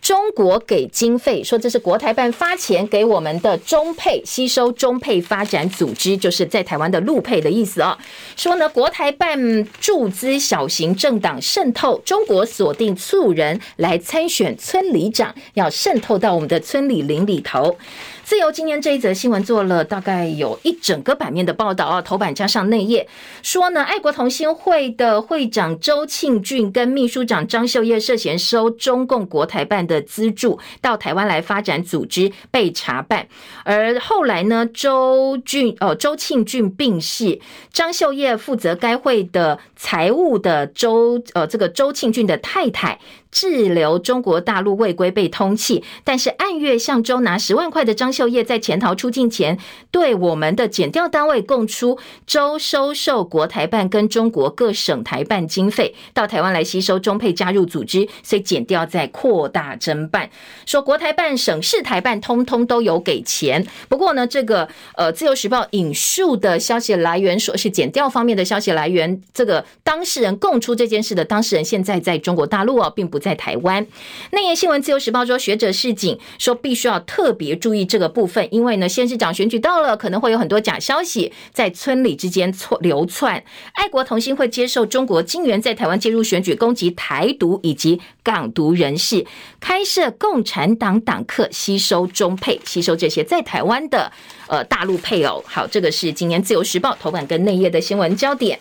[0.01, 7.97] 中国给经费，说这是国台办发钱给我们的中配，吸收中配发展组织，就是在台湾的陆配的意思哦。
[8.37, 17.79] 说呢，国台办注资小型政党渗透，中国锁定素人来参选村里长，要渗透到我们的村里邻里头。
[18.25, 23.07] 自由今天这一则新闻做了大概有一整个版面的报道啊，头版加上内页
[23.43, 33.29] 说呢，爱国同心会的会长周庆俊跟秘书长张秀叶涉嫌收中共国台办的资助到台湾来发展组织被查办，
[33.63, 37.39] 而后来呢，周俊哦周庆俊病逝，
[37.75, 42.99] 张秀叶负责该会的财务的周呃这个周庆俊的太太。
[43.35, 49.59] 滞留中国大陆未归被通缉，但是按月向周拿十万块的张秀叶在潜逃出境前，
[49.91, 60.31] 对我们的检调单位供出周收受国台办跟中国各省台办经费，到台湾来吸收中配加入组织，所以检调在扩大侦办，
[60.65, 63.67] 说国台办、省市台办通通都有给钱。
[63.89, 73.24] 不过呢，这个呃自由时报引述的消息来源说是检调方面的消息来源，这个当事人供出这件事的当事人现在在中国大陆哦，并不。
[73.25, 73.87] 在台湾，
[74.33, 83.43] 内页新闻，自由时报说，学者示警，说必须要特别注意这个部分，因为呢，县市长选举到了，可能会有很多假消息在村里之间错流窜。
[83.73, 89.25] 爱国同心会接受中国金援，在台湾介入选举，攻击台独以及港独人士，
[89.59, 94.13] 开设共产党党课，吸收中配，吸收这些在台湾的
[94.49, 95.43] 呃大陆配偶。
[95.47, 98.61] 好，这个是今年自由时报头版跟内页的新闻焦点。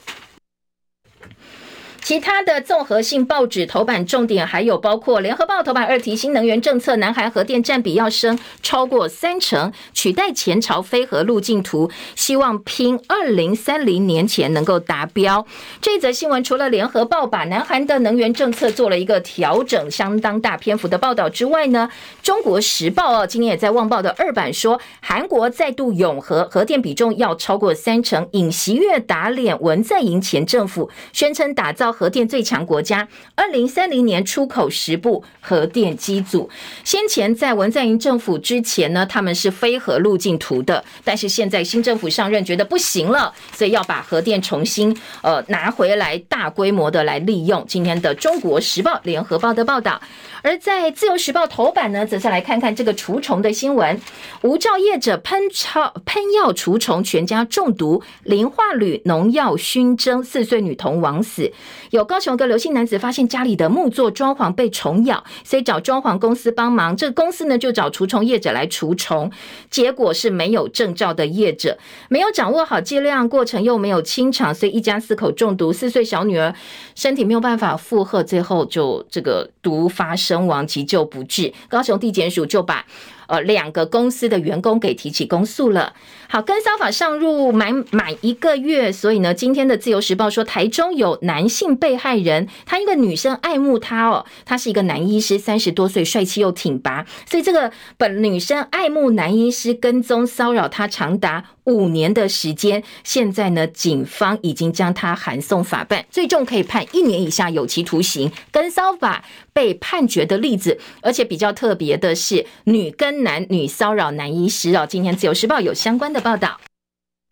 [2.04, 15.48] 其他的综合性报纸头版重点还有包括联合报头版二题，新能源政策，南韩核电占比要升超过三成，取代前朝非核路径图，希望拼二零三零年前能够达标。
[15.80, 21.90] 这则新闻除了联合报把南韩的能源政策做了一个调整，相当大篇幅的报道之外呢，
[22.22, 31.93] 中国时报哦，今天也在旺报的二版说，韩国再度永核，核电比重要超过三成，尹锡悦打脸文在寅前政府，宣称打造。
[31.94, 36.50] 核电最强国家，二零三零年出口十部核电机组。
[36.84, 47.64] 先前在文在寅政府之前呢，他们是非核路径图的，但是现在新政府上任，觉得不行了，所以要把核电重新呃拿回来，大规模的来利用。
[47.68, 50.02] 今天的《中国时报》、《联合报》的报道。
[50.42, 53.98] 而在《自由时报》头版呢，则是来看看这个除虫的新闻。
[54.42, 61.54] 无照业者喷超喷药除虫，全家中毒，磷化铝农药熏蒸，四岁女童枉死。
[61.94, 66.98] 有高雄一个刘姓男子发现家里的木作装潢被虫咬，所以找装潢公司帮忙。
[66.98, 69.32] 这个公司呢，就找除虫业者来除虫，
[69.70, 71.78] 结果是没有证照的业者，
[72.10, 76.56] 没有掌握好剂量，过程又没有清场，所以一家四口中毒，四岁小女儿
[76.96, 80.16] 身体没有办法负荷，最后就这个毒发。
[80.24, 82.86] 身亡急救不治，高雄地检署就把
[83.28, 85.94] 呃两个公司的员工给提起公诉了。
[86.28, 108.32] 好，跟骚法上入满满一个月，所以呢，今天的自由时报说，台中有男性被害人，他一个女生爱慕他哦，他是一个男医师，三十多岁，帅气又挺拔，所以这个本女生爱慕男医师，跟踪骚扰他长达五年的时间，现在呢，警方已经将他函送法办，最重可以判一年以下有期徒刑。
[108.52, 116.24] 跟骚法被判决的例子，而且比较特别的是，女跟男女骚扰男医师哦，今天自由时报有相关的。
[116.24, 116.58] 报道，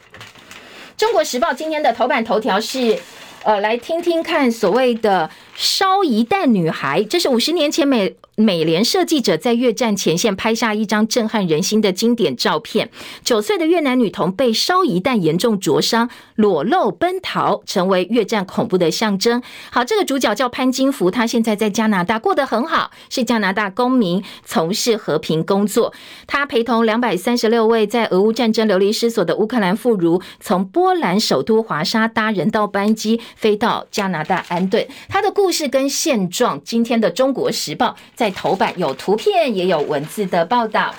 [0.98, 3.00] 《中国时报》今天的头版头条是，
[3.44, 8.16] 呃，来听听看所谓的烧一弹女孩，这是五十年前美。
[8.42, 12.90] 美联社记者在越战前线拍下一张震撼人心的经典照片，
[13.24, 19.42] 九岁的越南女童被烧夷弹严重灼伤，裸露奔逃，成为越战恐怖的象征。
[19.70, 25.94] 好，这个主角叫潘金福，他现在在加拿大过得很好，是加拿大公民，从事和平工作。
[26.26, 34.88] 他陪同两百三十六位在俄乌战争流离失所的乌克兰妇孺，从波兰首都华沙搭人道班机飞到加拿大安顿。
[35.08, 40.94] 他的故事跟现状，今天的《中国时报》在头版有图片也有文字的报道。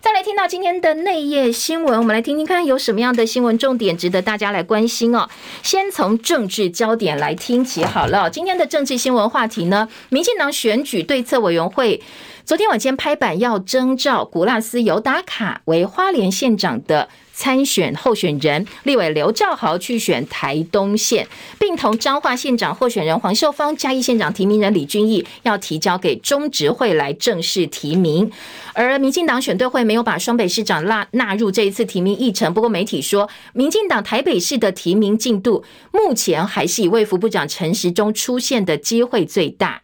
[0.00, 5.28] 再来听到今天的内页新闻，我们来听听看有什么样的新闻重点值得大家来关心哦。
[5.62, 8.30] 先从政治焦点来听起好了。
[8.30, 12.00] 今天的政治新闻话题呢，民进党选举对策委员会
[12.44, 17.08] 昨天晚间拍板要征召古拉斯尤达卡为花莲县长的。
[17.38, 21.24] 参选候选人立委刘兆豪去选台东县，
[21.56, 28.28] 并同彰化县长候选人黄秀芳、嘉义县长提名人李俊毅要提交给中执会来正式提名。
[28.72, 32.52] 而民进党选对会没有把双北市长纳纳入这一次提名议程。
[32.52, 35.62] 不过媒体说，民进党台北市的提名进度
[35.92, 39.82] 目前还是以卫福部长陈时中出现的机会最大。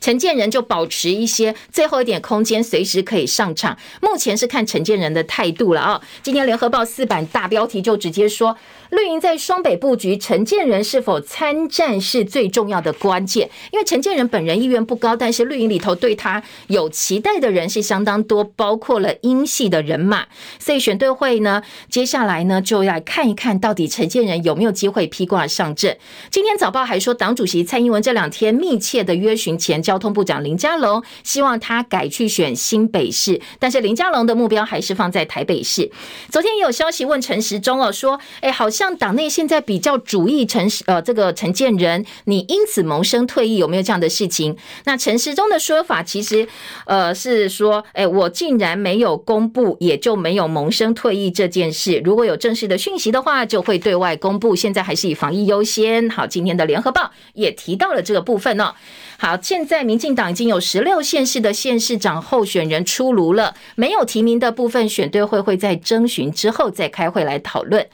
[0.00, 3.76] 承建人就保持一些最后一点空间，随时可以上场。
[4.00, 6.00] 目前是看承建人的态度了啊。
[6.22, 8.56] 今天联合报四版大标题就直接说。
[8.90, 13.50] 绿营在双北布局，陈建仁是否参战是最重要的关键。
[13.70, 20.26] 因为陈建仁本人意愿不高，但是绿营里头对他有期待的人是相当多，包括了英系的人马。
[20.58, 25.98] 所以选对会呢，接下来呢就要看一看到底陈建仁有没有机会披挂上阵。
[26.30, 35.90] 今天早报还说，党主席蔡英文这两天密切的约询前交通部长林佳龙，希望他改去选新北市，但是林佳龙的目标还是放在台北市。
[36.30, 38.70] 昨天也有消息问陈时中哦，说，哎，好。
[38.78, 44.56] 像党内现在比较主义陈呃这个陈建仁，你因此萌生退役有没有这样的事情？
[44.84, 46.46] 那陈时中的说法其实
[46.86, 52.00] 呃是说，哎，我竟然没有公布，也就没有萌生退役这件事。
[52.04, 54.54] 如果有正式的讯息的话，就会对外公布。
[54.54, 56.08] 现在还是以防疫优先。
[56.08, 58.74] 好，今天的联合报也提到了这个部分呢、哦。
[59.18, 67.84] 好，现在民进党已经有十六县市的县市长候选人出炉了，没有提名的部分，选对会会在征询之后再开会来讨论。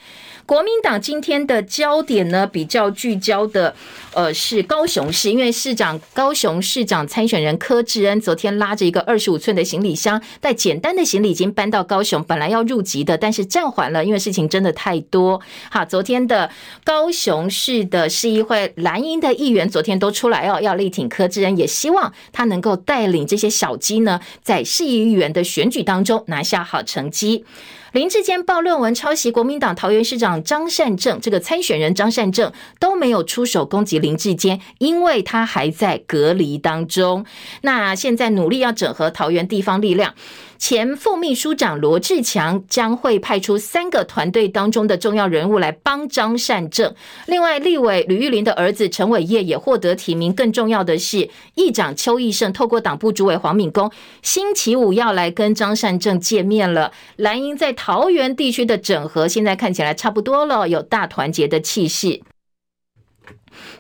[0.47, 3.75] 国民党今天的焦点呢，比较聚焦的，
[4.13, 15.41] 呃，是高雄市，因为市长高雄市长参选人柯志恩昨天拉着一个二十五寸的行李箱，带简单的行李已经搬到高雄，本来要入籍的，但是暂缓了，因为事情真的太多。
[15.71, 16.51] 好，昨天的
[16.85, 27.47] 高雄市的市议会蓝营的议员昨天都出来哦，要力挺柯志恩，也希望他能够带领这些小鸡呢，在市议员的选举当中拿下好成绩。
[27.95, 37.25] 林志坚报论文抄袭国民党桃园市长张善政，这个参选人张善政都没有出手攻击林志坚，因为他还在隔离当中。
[37.63, 40.13] 那现在努力要整合桃园地方力量。
[40.59, 46.95] 前副秘书长罗志强将会派出三个团队当中的重要人物来帮张善政。
[47.27, 50.33] 另外，立委吕玉玲的儿子陈伟业也获得提名。
[50.33, 53.91] 更重要的是，议长邱奕胜透过党部主委黄敏公，
[54.23, 56.93] 星期五要来跟张善政见面了。
[57.17, 62.23] 蓝营在桃园地区的整合，现在看起来差不多了，有大团结的气势。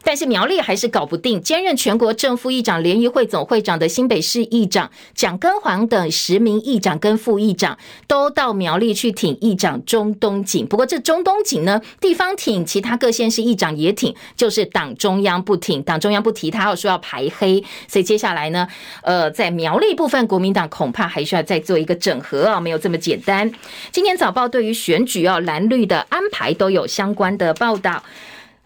[0.03, 10.66] 但是苗栗还是搞不定，兼任全国正副议长联谊会总会长的新北市议长蒋根煌等十名议长跟副议长都到苗栗去挺议长中东锦。
[10.66, 17.62] 不过这中东锦呢，地方挺，其他各县市议长也挺，就是党中央不挺，党中央不提他要，说要排黑。
[17.89, 18.68] 所以接下来呢，
[19.03, 23.51] 呃，在苗栗部分，国民党恐怕还需要再做一个整合啊，没有这么简单。
[23.91, 28.03] 今天早报对于选举要蓝绿的安排都有相关的报道。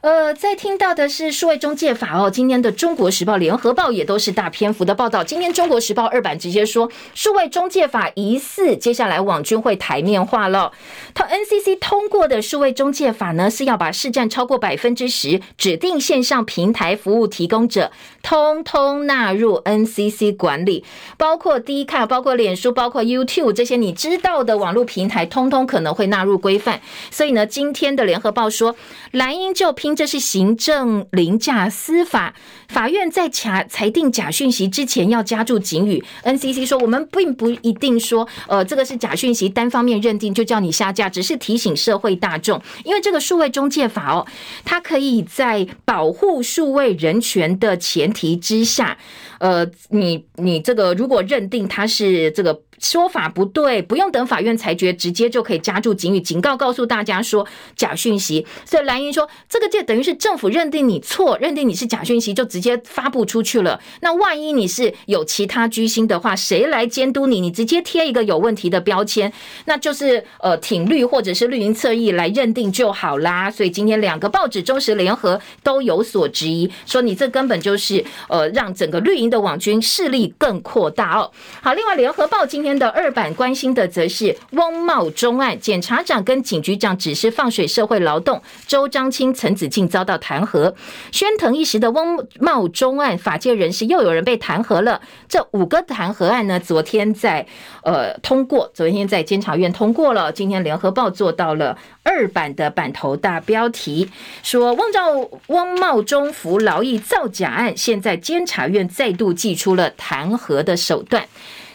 [0.00, 2.30] 呃，在听到的是数位中介法哦。
[2.30, 5.24] 今天的《中国时报》、《联合报》也都是大篇幅的报道。
[5.24, 10.70] 今天《中国时报》二版直接说，数位中介法疑似接下来网军会台面化了。
[11.14, 17.90] 他 NCC 通过的数位中介法呢，是要把市占超过百分之十指定线上平台服务提供者，
[18.22, 20.84] 通通纳入 NCC 管理，
[21.16, 26.80] 包括 Dica 包括脸书，包括 YouTube 这些你知道的网络平台，通通可能会纳入规范。
[27.10, 28.76] 所以呢，今天的《联合报》说，
[29.10, 29.87] 蓝营就拼。
[29.94, 32.34] 这是行政凌驾司法，
[32.68, 36.02] 法院在查裁定假讯息之前要加注警语。
[36.22, 44.26] NCC 说，我们并不一定说，呃，这个是假讯息，单方面认定就叫你下架，只是提醒社会大众，因为这个数位中介法哦，
[44.64, 48.98] 它可以在保护数位人权的前提之下。
[49.38, 57.46] 呃，你你这个如果认定他是这个说法不对，不用等法院裁决，直接就可以加注警语，警告告诉大家说
[57.76, 58.44] 假讯息。
[58.64, 63.80] 所以蓝英说，这个就等于是政府认定你错，认定你是假讯息，就直直接发布出去了。
[64.00, 67.40] 那万一你是有其他居心的话，谁来监督你？
[67.40, 69.32] 你直接贴一个有问题的标签，
[69.66, 73.48] 那就是呃挺绿或者是绿营侧翼来认定就好啦。
[73.48, 81.30] 所以今天两个报纸《中时联合》都有所质疑，说你这根本就是呃让整个绿营的网军势力更扩大哦。
[81.62, 90.74] 好，另外《联合报》今天的二版关心的则是翁茂钟案，检察长跟警局长只是放水社会劳动，周章青、陈子敬遭到弹劾，
[91.12, 95.02] 喧腾一时的翁冒中案，法界人士又有人被弹劾了。
[95.28, 97.46] 这五个弹劾案呢，昨天在
[97.82, 100.32] 呃通过，昨天在监察院通过了。
[100.32, 104.10] 今天《联合报》做到了二版的版头大标题，
[104.42, 111.28] 说汪兆汪茂忠服劳役造假案，现在监察院再度祭出了弹劾的手段。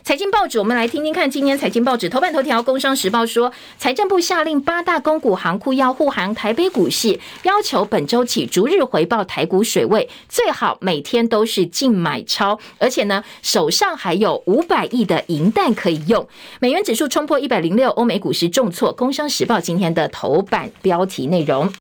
[0.03, 16.27] 财经报纸，我们来听听看，今天财经报纸头版头条，《工商时报》说，财政部下令八大公股行库要护航台北股市，要求本周起逐日回报台股水位，最好每天都是净买超，而且呢，手上还有五百亿的银弹可以用。
[16.59, 21.71] 美元指数冲破一百零六，欧美股市重挫，《工商时报》今天的头版标题内容。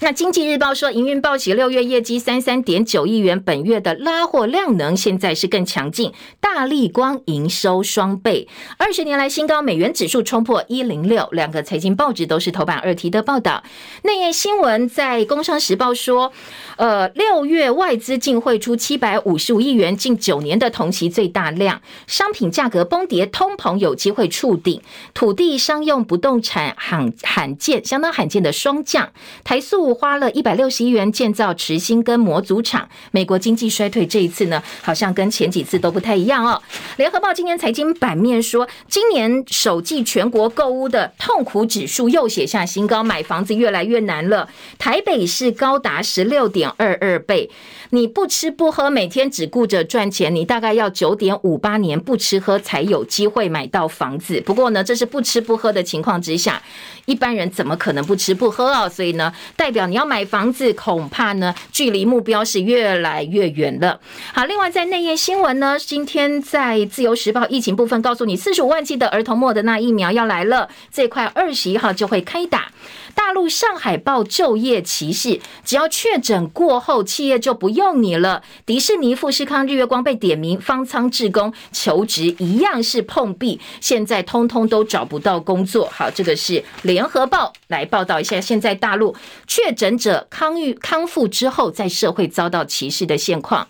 [0.00, 8.46] 那经济日报说，营运报喜，六月业绩三三点九亿元，本月的拉货量能现在是更强劲，大立光营收双倍，
[8.76, 13.64] 二十年来新高，美元指数冲破一零六，两个财经报纸都是头版二题的报道。
[14.04, 16.32] 内页新闻在工商时报说，
[16.76, 24.80] 呃，六月外资净汇出七百五十五亿元，近九年的同期最大量，商品价格崩跌，通膨有机会触顶，
[25.12, 29.10] 土地商用不动产罕罕见相当罕见的双降，
[29.42, 29.87] 台塑。
[29.94, 32.88] 花了一百六十亿元建造池新跟模组厂。
[33.10, 36.60] 美国经济衰退这一次呢，好像跟前几次都不太一样哦。
[36.96, 44.48] 联合报今年财经版面说，今年首季全国购屋的痛苦指数又写下新高，买房子越来越难了。
[44.78, 47.50] 台北市高达十六点二二倍。
[47.90, 54.38] 你不吃不喝，每天只顾着赚钱，你大概要九点五八年不吃喝才有机会买到房子。
[54.42, 56.62] 不过呢，这是不吃不喝的情况之下，
[57.06, 58.86] 一般人怎么可能不吃不喝啊？
[58.86, 64.00] 所以呢，代表你要买房子，恐怕呢距离目标是越来越远了。
[64.32, 72.70] 好，另外在内页新闻呢，今天在自由时报疫情部分告诉你，四十五万剂的儿童莫德纳疫苗要来了，最快二十一号就会开打。
[73.18, 78.44] 大陆上海报就业歧视，只要确诊过后，企业就不用你了。
[78.64, 85.88] 迪士尼、富士康、日月光被点名，方舱志工求职一样是碰壁，现在通通都找不到工作。
[85.92, 89.16] 好，这个是联合报来报道一下，现在大陆
[89.48, 93.66] 确诊者康愈康复之后，在社会遭到歧视的现况。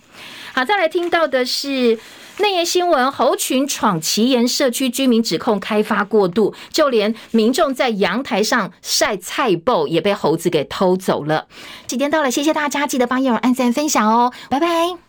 [0.52, 1.98] 好，再来听到的是。
[2.38, 11.46] 内页新闻：猴群闯奇岩社区，居民指控开发过度，就连民众在阳台上晒菜脯也被猴子给偷走了。
[11.86, 15.07] 几天到了，谢谢大家，记得帮叶蓉按赞分享哦，拜拜。